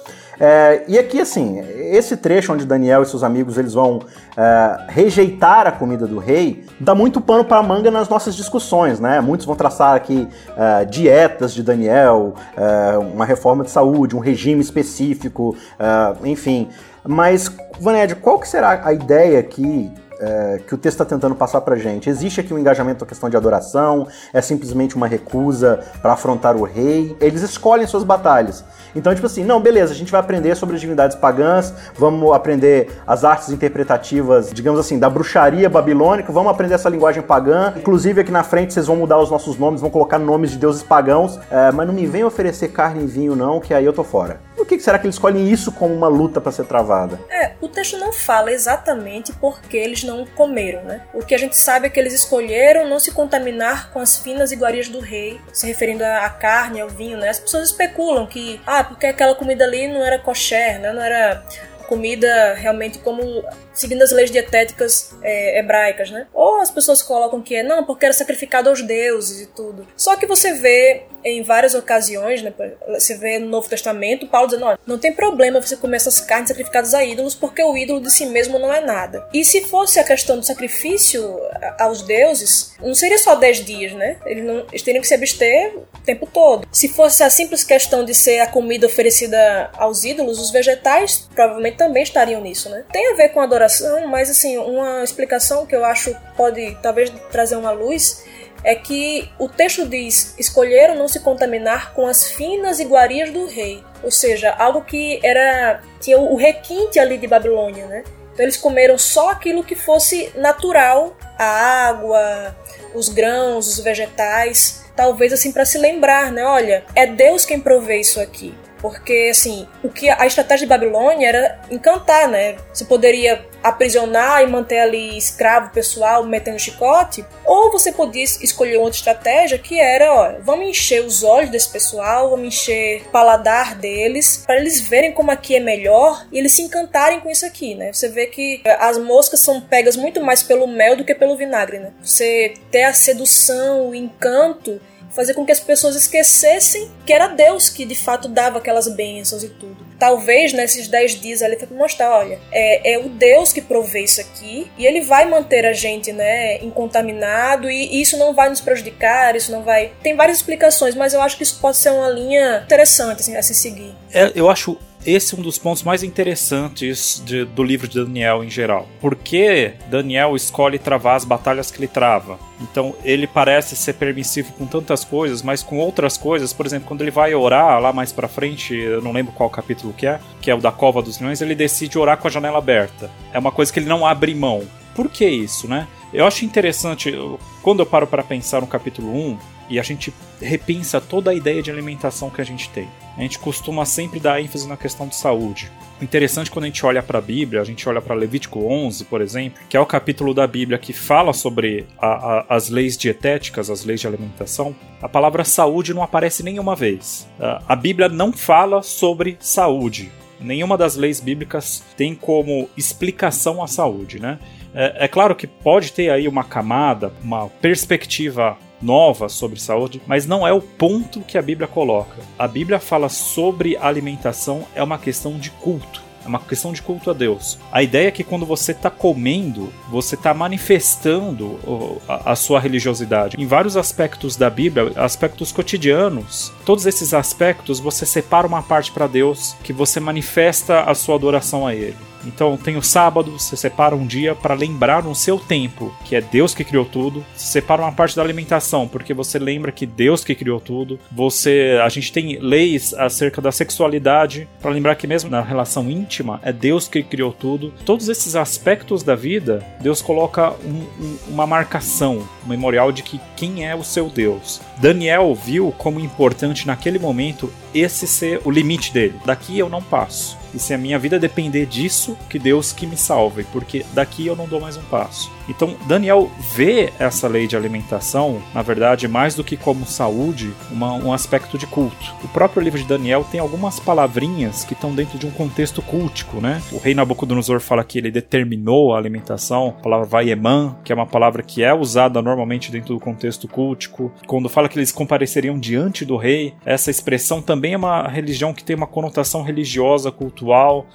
É, 0.41 0.85
e 0.89 0.99
aqui, 0.99 1.21
assim, 1.21 1.59
esse 1.59 2.17
trecho 2.17 2.55
onde 2.55 2.65
Daniel 2.65 3.03
e 3.03 3.07
seus 3.07 3.23
amigos 3.23 3.59
eles 3.59 3.75
vão 3.75 4.01
é, 4.35 4.87
rejeitar 4.89 5.67
a 5.67 5.73
comida 5.73 6.07
do 6.07 6.19
rei, 6.19 6.65
dá 6.81 6.95
muito 6.95 7.21
pano 7.21 7.45
para 7.45 7.63
manga 7.63 7.91
nas 7.91 8.09
nossas 8.09 8.35
discussões, 8.35 8.99
né? 8.99 9.21
Muitos 9.21 9.45
vão 9.45 9.55
traçar 9.55 9.95
aqui 9.95 10.27
é, 10.57 10.87
dietas 10.87 11.53
de 11.53 11.63
Daniel, 11.63 12.35
é, 12.57 12.97
uma 12.97 13.27
reforma 13.27 13.65
de 13.65 13.71
saúde, 13.71 14.17
um 14.17 14.21
regime 14.21 14.63
específico, 14.63 15.55
é, 15.79 16.27
enfim. 16.27 16.71
Mas, 17.07 17.55
Vaned, 17.79 18.15
qual 18.17 18.39
que 18.39 18.49
será 18.49 18.81
a 18.83 18.95
ideia 18.95 19.41
aqui 19.41 19.93
é, 20.21 20.61
que 20.67 20.75
o 20.75 20.79
texto 20.79 21.01
está 21.01 21.05
tentando 21.05 21.35
passar 21.35 21.61
para 21.63 21.77
gente? 21.77 22.11
Existe 22.11 22.41
aqui 22.41 22.53
um 22.53 22.59
engajamento 22.59 23.05
na 23.05 23.09
questão 23.09 23.31
de 23.31 23.37
adoração? 23.37 24.07
É 24.33 24.41
simplesmente 24.41 24.95
uma 24.95 25.07
recusa 25.07 25.81
para 26.03 26.13
afrontar 26.13 26.57
o 26.57 26.65
rei? 26.65 27.17
Eles 27.21 27.43
escolhem 27.43 27.87
suas 27.87 28.05
batalhas. 28.05 28.65
Então, 28.95 29.15
tipo 29.15 29.27
assim, 29.27 29.45
não, 29.45 29.61
beleza, 29.61 29.93
a 29.93 29.97
gente 29.97 30.11
vai 30.11 30.21
aprender 30.21 30.55
sobre 30.57 30.75
as 30.75 30.81
divindades 30.81 31.17
pagãs, 31.17 31.73
vamos 31.97 32.33
aprender 32.33 32.91
as 33.07 33.25
artes 33.25 33.51
interpretativas, 33.51 34.53
digamos 34.53 34.81
assim, 34.81 34.99
da 34.99 35.09
bruxaria 35.09 35.69
babilônica, 35.71 36.33
vamos 36.33 36.51
aprender 36.51 36.75
essa 36.75 36.89
linguagem 36.89 37.23
pagã. 37.23 37.73
Inclusive, 37.77 38.21
aqui 38.21 38.33
na 38.33 38.43
frente 38.43 38.75
vocês 38.75 38.87
vão 38.87 38.97
mudar 38.97 39.19
os 39.19 39.31
nossos 39.31 39.57
nomes, 39.57 39.81
vão 39.81 39.91
colocar 39.91 40.19
nomes 40.19 40.51
de 40.51 40.59
deuses 40.59 40.83
pagãos, 40.83 41.39
é, 41.51 41.71
mas 41.71 41.87
não 41.87 41.95
me 41.95 42.07
venham 42.07 42.27
oferecer 42.27 42.69
carne 42.69 43.05
e 43.05 43.07
vinho, 43.07 43.37
não, 43.37 43.61
que 43.61 43.73
aí 43.73 43.85
eu 43.85 43.93
tô 43.93 44.03
fora. 44.03 44.41
Por 44.61 44.67
que 44.67 44.79
será 44.79 44.99
que 44.99 45.07
eles 45.07 45.15
escolhem 45.15 45.51
isso 45.51 45.73
como 45.73 45.95
uma 45.95 46.07
luta 46.07 46.39
para 46.39 46.53
ser 46.53 46.67
travada? 46.67 47.19
É, 47.31 47.53
o 47.63 47.67
texto 47.67 47.97
não 47.97 48.13
fala 48.13 48.53
exatamente 48.53 49.33
porque 49.33 49.75
eles 49.75 50.05
não 50.05 50.27
comeram, 50.27 50.85
né? 50.85 51.01
O 51.15 51.25
que 51.25 51.35
a 51.35 51.39
gente 51.39 51.57
sabe 51.57 51.87
é 51.87 51.91
que 51.91 51.99
eles 51.99 52.13
escolheram 52.13 52.87
não 52.87 53.01
se 53.01 53.11
contaminar 53.11 53.91
com 53.91 54.01
as 54.01 54.19
finas 54.19 54.53
iguarias 54.53 54.87
do 54.87 55.01
rei, 55.01 55.41
se 55.51 55.67
referindo 55.67 56.05
à 56.05 56.29
carne, 56.29 56.79
ao 56.79 56.91
vinho, 56.91 57.17
né? 57.17 57.31
As 57.31 57.41
pessoas 57.41 57.69
especulam 57.69 58.27
que, 58.27 58.61
ah, 58.67 58.85
porque 58.85 59.07
aquela 59.07 59.35
comida 59.35 59.65
ali 59.65 59.89
não 59.89 60.05
era 60.05 60.19
kosher, 60.19 60.79
né? 60.79 60.93
Não 60.93 61.01
era 61.01 61.43
comida 61.91 62.55
realmente 62.55 62.99
como 63.01 63.45
seguindo 63.75 64.03
as 64.03 64.13
leis 64.13 64.31
dietéticas 64.31 65.13
é, 65.23 65.59
hebraicas, 65.59 66.09
né? 66.09 66.29
Ou 66.33 66.61
as 66.61 66.71
pessoas 66.71 67.03
colocam 67.03 67.43
que 67.43 67.57
é 67.57 67.65
não, 67.65 67.85
porque 67.85 68.05
era 68.05 68.15
sacrificado 68.15 68.69
aos 68.69 68.81
deuses 68.81 69.41
e 69.41 69.47
tudo. 69.47 69.89
Só 69.97 70.15
que 70.15 70.25
você 70.25 70.53
vê 70.53 71.03
em 71.25 71.43
várias 71.43 71.75
ocasiões, 71.75 72.43
né? 72.43 72.53
Você 72.89 73.17
vê 73.17 73.41
no 73.41 73.49
Novo 73.49 73.69
Testamento 73.69 74.27
Paulo 74.29 74.47
dizendo: 74.47 74.67
não, 74.67 74.79
não 74.87 74.99
tem 74.99 75.13
problema 75.13 75.61
você 75.61 75.77
comer 75.77 75.97
essas 75.97 76.21
carnes 76.21 76.49
sacrificadas 76.49 76.95
a 76.95 77.05
ídolos, 77.05 77.35
porque 77.35 77.63
o 77.63 77.77
ídolo 77.77 78.01
de 78.01 78.13
si 78.13 78.27
mesmo 78.27 78.59
não 78.59 78.73
é 78.73 78.81
nada. 78.81 79.27
E 79.33 79.45
se 79.45 79.63
fosse 79.63 79.99
a 79.99 80.05
questão 80.05 80.39
do 80.39 80.47
sacrifício 80.47 81.39
aos 81.79 82.03
deuses, 82.03 82.75
não 82.81 82.95
seria 82.95 83.19
só 83.19 83.35
10 83.35 83.65
dias, 83.65 83.93
né? 83.95 84.17
Eles, 84.25 84.45
não, 84.45 84.65
eles 84.71 84.83
teriam 84.83 85.03
que 85.03 85.09
se 85.09 85.15
abster 85.15 85.75
o 85.77 86.05
tempo 86.05 86.27
todo. 86.33 86.69
Se 86.71 86.89
fosse 86.89 87.25
a 87.25 87.31
simples 87.31 87.65
questão 87.65 88.05
de 88.05 88.15
ser 88.15 88.39
a 88.39 88.47
comida 88.47 88.87
oferecida 88.87 89.71
aos 89.77 90.05
ídolos, 90.05 90.39
os 90.39 90.51
vegetais 90.51 91.29
provavelmente 91.35 91.80
também 91.81 92.03
estariam 92.03 92.43
nisso, 92.43 92.69
né? 92.69 92.85
Tem 92.93 93.11
a 93.11 93.17
ver 93.17 93.31
com 93.31 93.41
adoração, 93.41 94.07
mas 94.07 94.29
assim, 94.29 94.59
uma 94.59 95.03
explicação 95.03 95.65
que 95.65 95.75
eu 95.75 95.83
acho 95.83 96.15
pode 96.37 96.77
talvez 96.83 97.11
trazer 97.33 97.57
uma 97.57 97.71
luz 97.71 98.23
é 98.63 98.75
que 98.75 99.31
o 99.39 99.49
texto 99.49 99.89
diz: 99.89 100.35
escolheram 100.39 100.95
não 100.95 101.09
se 101.09 101.21
contaminar 101.21 101.95
com 101.95 102.07
as 102.07 102.31
finas 102.31 102.81
iguarias 102.81 103.31
do 103.31 103.47
rei. 103.47 103.83
Ou 104.03 104.11
seja, 104.11 104.51
algo 104.51 104.83
que 104.83 105.19
era 105.23 105.81
tinha 106.03 106.19
o 106.19 106.37
requinte 106.37 106.99
ali 106.99 107.17
de 107.17 107.27
Babilônia, 107.27 107.87
né? 107.87 108.05
Então 108.35 108.45
eles 108.45 108.59
comeram 108.59 108.99
só 108.99 109.31
aquilo 109.31 109.65
que 109.65 109.75
fosse 109.75 110.31
natural, 110.35 111.17
a 111.39 111.89
água, 111.89 112.55
os 112.95 113.09
grãos, 113.09 113.67
os 113.69 113.81
vegetais, 113.81 114.85
talvez 114.95 115.33
assim 115.33 115.51
para 115.51 115.65
se 115.65 115.79
lembrar, 115.79 116.31
né? 116.31 116.45
Olha, 116.45 116.85
é 116.95 117.07
Deus 117.07 117.47
quem 117.47 117.59
provê 117.59 118.01
isso 118.01 118.21
aqui. 118.21 118.55
Porque, 118.81 119.29
assim, 119.31 119.69
o 119.83 119.89
que 119.89 120.09
a 120.09 120.27
estratégia 120.27 120.67
de 120.67 120.71
Babilônia 120.71 121.29
era 121.29 121.61
encantar, 121.71 122.29
né? 122.29 122.57
Você 122.73 122.85
poderia 122.85 123.45
aprisionar 123.63 124.43
e 124.43 124.47
manter 124.47 124.79
ali 124.79 125.17
escravo 125.17 125.71
pessoal, 125.71 126.25
metendo 126.25 126.59
chicote, 126.59 127.25
ou 127.45 127.71
você 127.71 127.93
podia 127.93 128.23
escolher 128.23 128.79
outra 128.79 128.97
estratégia 128.97 129.59
que 129.59 129.79
era, 129.79 130.13
ó, 130.13 130.33
vamos 130.43 130.69
encher 130.69 131.05
os 131.05 131.23
olhos 131.23 131.51
desse 131.51 131.69
pessoal, 131.69 132.31
vamos 132.31 132.49
encher 132.49 133.03
o 133.03 133.11
paladar 133.11 133.75
deles, 133.75 134.43
para 134.47 134.57
eles 134.57 134.81
verem 134.81 135.13
como 135.13 135.31
aqui 135.31 135.57
é 135.57 135.61
melhor 135.61 136.27
e 136.33 136.39
eles 136.39 136.53
se 136.53 136.63
encantarem 136.63 137.21
com 137.21 137.31
isso 137.31 137.45
aqui, 137.45 137.75
né? 137.75 137.93
Você 137.93 138.09
vê 138.09 138.27
que 138.27 138.63
as 138.79 138.97
moscas 138.97 139.41
são 139.41 139.61
pegas 139.61 139.97
muito 139.97 140.23
mais 140.23 140.43
pelo 140.43 140.67
mel 140.67 140.97
do 140.97 141.05
que 141.05 141.15
pelo 141.15 141.37
vinagre, 141.37 141.79
né? 141.79 141.93
Você 142.03 142.55
ter 142.71 142.85
a 142.85 142.95
sedução, 142.95 143.91
o 143.91 143.95
encanto 143.95 144.81
fazer 145.11 145.35
com 145.35 145.45
que 145.45 145.53
as 145.53 145.61
pessoas 145.61 145.97
esquecessem 145.97 146.91
que 147.05 147.13
era 147.13 147.29
Deus 147.29 147.69
que 147.69 147.85
de 147.85 147.95
fato 147.95 148.29
dava 148.29 148.59
aquelas 148.59 148.89
bênçãos 148.89 149.43
e 149.43 149.49
tudo. 149.49 149.77
Talvez 149.99 150.53
nesses 150.53 150.89
dez 150.89 151.21
dias 151.21 151.43
ali 151.43 151.59
foi 151.59 151.67
pra 151.67 151.77
mostrar, 151.77 152.11
olha, 152.11 152.39
é, 152.51 152.95
é 152.95 152.99
o 152.99 153.09
Deus 153.09 153.53
que 153.53 153.61
provê 153.61 154.03
isso 154.03 154.21
aqui 154.21 154.71
e 154.79 154.87
ele 154.87 155.03
vai 155.03 155.29
manter 155.29 155.67
a 155.67 155.73
gente, 155.73 156.13
né, 156.13 156.59
incontaminado 156.63 157.71
e, 157.71 157.97
e 157.97 158.01
isso 158.01 158.17
não 158.17 158.35
vai 158.35 158.49
nos 158.49 158.61
prejudicar, 158.61 159.37
isso 159.37 159.53
não 159.53 159.63
vai... 159.63 159.93
Tem 160.03 160.17
várias 160.17 160.39
explicações, 160.39 160.95
mas 160.95 161.13
eu 161.13 161.21
acho 161.21 161.37
que 161.37 161.43
isso 161.43 161.59
pode 161.61 161.77
ser 161.77 161.91
uma 161.91 162.09
linha 162.09 162.63
interessante 162.65 163.21
assim, 163.21 163.37
a 163.37 163.43
se 163.43 163.55
seguir. 163.55 163.95
É, 164.13 164.33
eu 164.35 164.49
acho 164.49 164.79
esse 165.05 165.35
é 165.35 165.39
um 165.39 165.43
dos 165.43 165.59
pontos 165.59 165.83
mais 165.83 166.03
interessantes 166.03 167.23
de, 167.25 167.45
do 167.45 167.63
livro 167.63 167.89
de 167.89 168.03
Daniel 168.03 168.45
em 168.45 168.51
geral. 168.51 168.87
Por 169.01 169.15
que 169.15 169.73
Daniel 169.89 170.37
escolhe 170.37 170.79
travar 170.79 171.17
as 171.17 171.25
batalhas 171.25 171.71
que 171.71 171.79
ele 171.79 171.89
trava? 171.89 172.39
Então 172.61 172.95
ele 173.03 173.27
parece 173.27 173.75
ser 173.77 173.95
permissivo 173.95 174.53
com 174.53 174.67
tantas 174.67 175.05
coisas, 175.05 175.43
mas 175.43 175.63
com 175.63 175.79
outras 175.79 176.19
coisas, 176.19 176.53
por 176.53 176.67
exemplo, 176.67 176.87
quando 176.87 177.01
ele 177.01 177.11
vai 177.11 177.35
orar 177.35 177.81
lá 177.81 177.93
mais 177.93 178.13
para 178.13 178.29
frente, 178.29 178.75
eu 178.75 179.01
não 179.01 179.13
lembro 179.13 179.33
qual 179.33 179.49
capítulo 179.49 179.95
que 179.95 180.07
é, 180.07 180.21
que 180.41 180.51
é 180.51 180.55
o 180.55 180.61
da 180.61 180.71
cova 180.71 181.01
dos 181.01 181.19
leões, 181.19 181.41
ele 181.41 181.55
decide 181.55 181.99
orar 181.99 182.19
com 182.19 182.29
a 182.29 182.31
janela 182.31 182.59
aberta. 182.59 183.11
É 183.33 183.39
uma 183.39 183.53
coisa 183.53 183.73
que 183.73 183.79
ele 183.79 183.89
não 183.89 184.07
abre 184.07 184.35
mão. 184.35 184.63
Por 184.95 185.09
que 185.09 185.27
isso, 185.27 185.67
né? 185.67 185.87
Eu 186.13 186.27
acho 186.27 186.45
interessante, 186.45 187.15
quando 187.63 187.81
eu 187.81 187.87
paro 187.87 188.07
para 188.07 188.25
pensar 188.25 188.61
no 188.61 188.67
capítulo 188.67 189.15
1, 189.15 189.39
e 189.71 189.79
a 189.79 189.83
gente 189.83 190.13
repensa 190.41 191.01
toda 191.01 191.31
a 191.31 191.35
ideia 191.35 191.63
de 191.63 191.71
alimentação 191.71 192.29
que 192.29 192.41
a 192.41 192.45
gente 192.45 192.69
tem. 192.71 192.89
A 193.17 193.21
gente 193.21 193.39
costuma 193.39 193.85
sempre 193.85 194.19
dar 194.19 194.41
ênfase 194.41 194.69
na 194.69 194.77
questão 194.77 195.07
de 195.07 195.15
saúde. 195.15 195.71
Interessante 196.03 196.51
quando 196.51 196.65
a 196.65 196.69
gente 196.69 196.85
olha 196.85 197.03
para 197.03 197.19
a 197.19 197.23
Bíblia, 197.23 197.61
a 197.61 197.65
gente 197.65 197.87
olha 197.89 198.01
para 198.01 198.15
Levítico 198.15 198.65
11, 198.65 199.05
por 199.05 199.21
exemplo, 199.21 199.61
que 199.69 199.77
é 199.77 199.81
o 199.81 199.87
capítulo 199.87 200.33
da 200.33 200.47
Bíblia 200.47 200.79
que 200.79 200.93
fala 200.93 201.33
sobre 201.33 201.87
a, 201.99 202.07
a, 202.07 202.47
as 202.49 202.71
leis 202.71 202.97
dietéticas, 202.97 203.71
as 203.71 203.85
leis 203.85 204.01
de 204.01 204.07
alimentação, 204.07 204.75
a 205.01 205.09
palavra 205.09 205.45
saúde 205.45 205.93
não 205.93 206.03
aparece 206.03 206.43
nenhuma 206.43 206.75
vez. 206.75 207.29
A, 207.39 207.63
a 207.69 207.77
Bíblia 207.77 208.09
não 208.09 208.33
fala 208.33 208.83
sobre 208.83 209.37
saúde. 209.39 210.11
Nenhuma 210.41 210.79
das 210.79 210.97
leis 210.97 211.21
bíblicas 211.21 211.85
tem 211.99 212.15
como 212.15 212.69
explicação 212.75 213.63
a 213.63 213.67
saúde, 213.67 214.19
né? 214.19 214.39
É, 214.75 215.05
é 215.05 215.09
claro 215.09 215.37
que 215.37 215.47
pode 215.47 215.93
ter 215.93 216.11
aí 216.11 216.27
uma 216.27 216.45
camada, 216.45 217.13
uma 217.23 217.49
perspectiva 217.61 218.57
nova 218.81 219.29
sobre 219.29 219.61
saúde, 219.61 220.01
mas 220.07 220.27
não 220.27 220.47
é 220.47 220.53
o 220.53 220.61
ponto 220.61 221.21
que 221.21 221.39
a 221.39 221.43
Bíblia 221.43 221.69
coloca. 221.69 222.17
A 222.39 222.49
Bíblia 222.49 222.79
fala 222.79 223.09
sobre 223.09 223.77
alimentação 223.77 224.67
é 224.75 224.83
uma 224.83 224.99
questão 224.99 225.39
de 225.39 225.51
culto. 225.51 226.11
É 226.25 226.29
uma 226.29 226.39
questão 226.39 226.73
de 226.73 226.83
culto 226.83 227.11
a 227.11 227.15
Deus. 227.15 227.59
A 227.73 227.83
ideia 227.83 228.09
é 228.09 228.11
que 228.11 228.23
quando 228.23 228.45
você 228.45 228.73
está 228.73 228.91
comendo, 228.91 229.73
você 229.91 230.15
está 230.15 230.35
manifestando 230.35 231.59
a, 232.07 232.37
sua 232.37 232.61
religiosidade. 232.61 233.37
Em 233.41 233.47
vários 233.47 233.77
aspectos 233.77 234.37
da 234.37 234.51
Bíblia, 234.51 234.93
aspectos 234.97 235.51
cotidianos, 235.51 236.53
todos 236.65 236.85
esses 236.85 237.15
aspectos 237.15 237.81
você 237.81 238.05
separa 238.05 238.47
uma 238.47 238.63
parte 238.63 238.93
para 238.93 239.07
Deus 239.07 239.57
que 239.65 239.73
você 239.73 239.99
manifesta 239.99 240.83
a 240.83 240.95
sua 240.95 241.15
adoração 241.15 241.67
a 241.67 241.75
Ele. 241.75 241.97
Então 242.25 242.57
tem 242.57 242.77
o 242.77 242.83
sábado, 242.83 243.39
você 243.39 243.57
separa 243.57 243.95
um 243.95 244.07
dia 244.07 244.35
para 244.35 244.55
lembrar 244.55 245.03
no 245.03 245.15
seu 245.15 245.39
tempo 245.39 245.95
que 246.05 246.17
é 246.17 246.21
Deus 246.21 246.55
que 246.55 246.65
criou 246.65 246.85
tudo. 246.85 247.25
Você 247.35 247.53
separa 247.53 247.83
uma 247.83 247.93
parte 247.93 248.17
da 248.17 248.23
alimentação, 248.23 248.89
porque 248.89 249.15
você 249.15 249.39
lembra 249.39 249.73
que 249.73 249.87
Deus 249.87 250.25
que 250.25 250.35
criou 250.35 250.61
tudo. 250.61 250.99
Você, 251.11 251.79
a 251.83 251.89
gente 251.89 252.13
tem 252.13 252.39
leis 252.39 252.95
acerca 252.95 253.41
da 253.41 253.53
sexualidade 253.53 254.49
para 254.61 254.71
lembrar 254.71 254.95
que 254.95 255.07
mesmo 255.07 255.31
na 255.31 255.41
relação 255.41 255.91
íntima 255.91 256.41
é 256.43 256.53
Deus 256.53 256.89
que 256.89 257.03
criou 257.03 257.33
tudo. 257.33 257.73
Todos 257.85 258.09
esses 258.09 258.37
aspectos 258.37 259.03
da 259.03 259.15
vida, 259.15 259.65
Deus 259.81 260.03
coloca 260.03 260.53
um, 260.65 261.05
um, 261.05 261.19
uma 261.29 261.47
marcação, 261.47 262.27
um 262.45 262.49
memorial 262.49 262.93
de 262.93 263.03
que 263.03 263.21
quem 263.37 263.67
é 263.67 263.75
o 263.75 263.85
seu 263.85 264.09
Deus. 264.09 264.61
Daniel 264.79 265.35
viu 265.35 265.73
como 265.77 266.01
importante 266.01 266.67
naquele 266.67 266.99
momento 266.99 267.53
esse 267.75 268.07
ser 268.07 268.41
o 268.45 268.51
limite 268.51 268.93
dele. 268.93 269.15
Daqui 269.25 269.59
eu 269.59 269.69
não 269.69 269.83
passo. 269.83 270.40
E 270.55 270.59
se 270.59 270.75
a 270.75 270.79
minha 270.79 270.99
vida 270.99 271.19
depender 271.19 271.67
disso, 271.67 272.17
que 272.29 272.39
Deus 272.39 272.73
que 272.73 272.87
me 272.87 272.97
salve, 272.97 273.45
porque 273.45 273.85
daqui 273.93 274.27
eu 274.27 274.37
não 274.37 274.47
dou 274.47 274.61
mais 274.61 274.77
um 274.77 274.83
passo. 274.83 275.31
Então, 275.49 275.77
Daniel 275.87 276.31
vê 276.55 276.93
essa 276.99 277.27
lei 277.27 277.47
de 277.47 277.57
alimentação, 277.57 278.41
na 278.55 278.63
verdade, 278.63 279.09
mais 279.09 279.35
do 279.35 279.43
que 279.43 279.57
como 279.57 279.85
saúde, 279.85 280.53
uma, 280.71 280.93
um 280.93 281.13
aspecto 281.13 281.59
de 281.59 281.67
culto. 281.67 282.15
O 282.23 282.29
próprio 282.29 282.63
livro 282.63 282.79
de 282.79 282.87
Daniel 282.87 283.27
tem 283.29 283.41
algumas 283.41 283.81
palavrinhas 283.81 284.65
que 284.65 284.75
estão 284.75 284.95
dentro 284.95 285.19
de 285.19 285.27
um 285.27 285.31
contexto 285.31 285.83
cultico, 285.83 286.41
né? 286.41 286.63
O 286.71 286.79
rei 286.79 286.95
Nabucodonosor 286.95 287.61
fala 287.61 287.83
que 287.83 287.99
ele 287.99 288.11
determinou 288.11 288.95
a 288.95 288.99
alimentação, 288.99 289.75
a 289.79 289.83
palavra 289.83 290.07
vaieman, 290.07 290.77
que 290.85 290.93
é 290.93 290.95
uma 290.95 291.07
palavra 291.07 291.43
que 291.43 291.63
é 291.65 291.75
usada 291.75 292.23
normalmente 292.23 292.71
dentro 292.71 292.95
do 292.95 293.01
contexto 293.01 293.49
cultico. 293.49 294.13
Quando 294.27 294.49
fala 294.49 294.69
que 294.69 294.79
eles 294.79 294.93
compareceriam 294.93 295.59
diante 295.59 296.05
do 296.05 296.17
rei, 296.17 296.55
essa 296.65 296.91
expressão 296.91 297.43
também 297.43 297.75
é 297.75 297.77
uma 297.77 298.07
religião 298.07 298.55
que 298.55 298.63
tem 298.63 298.77
uma 298.77 298.87
conotação 298.87 299.43
religiosa, 299.43 300.13
cultural, 300.13 300.40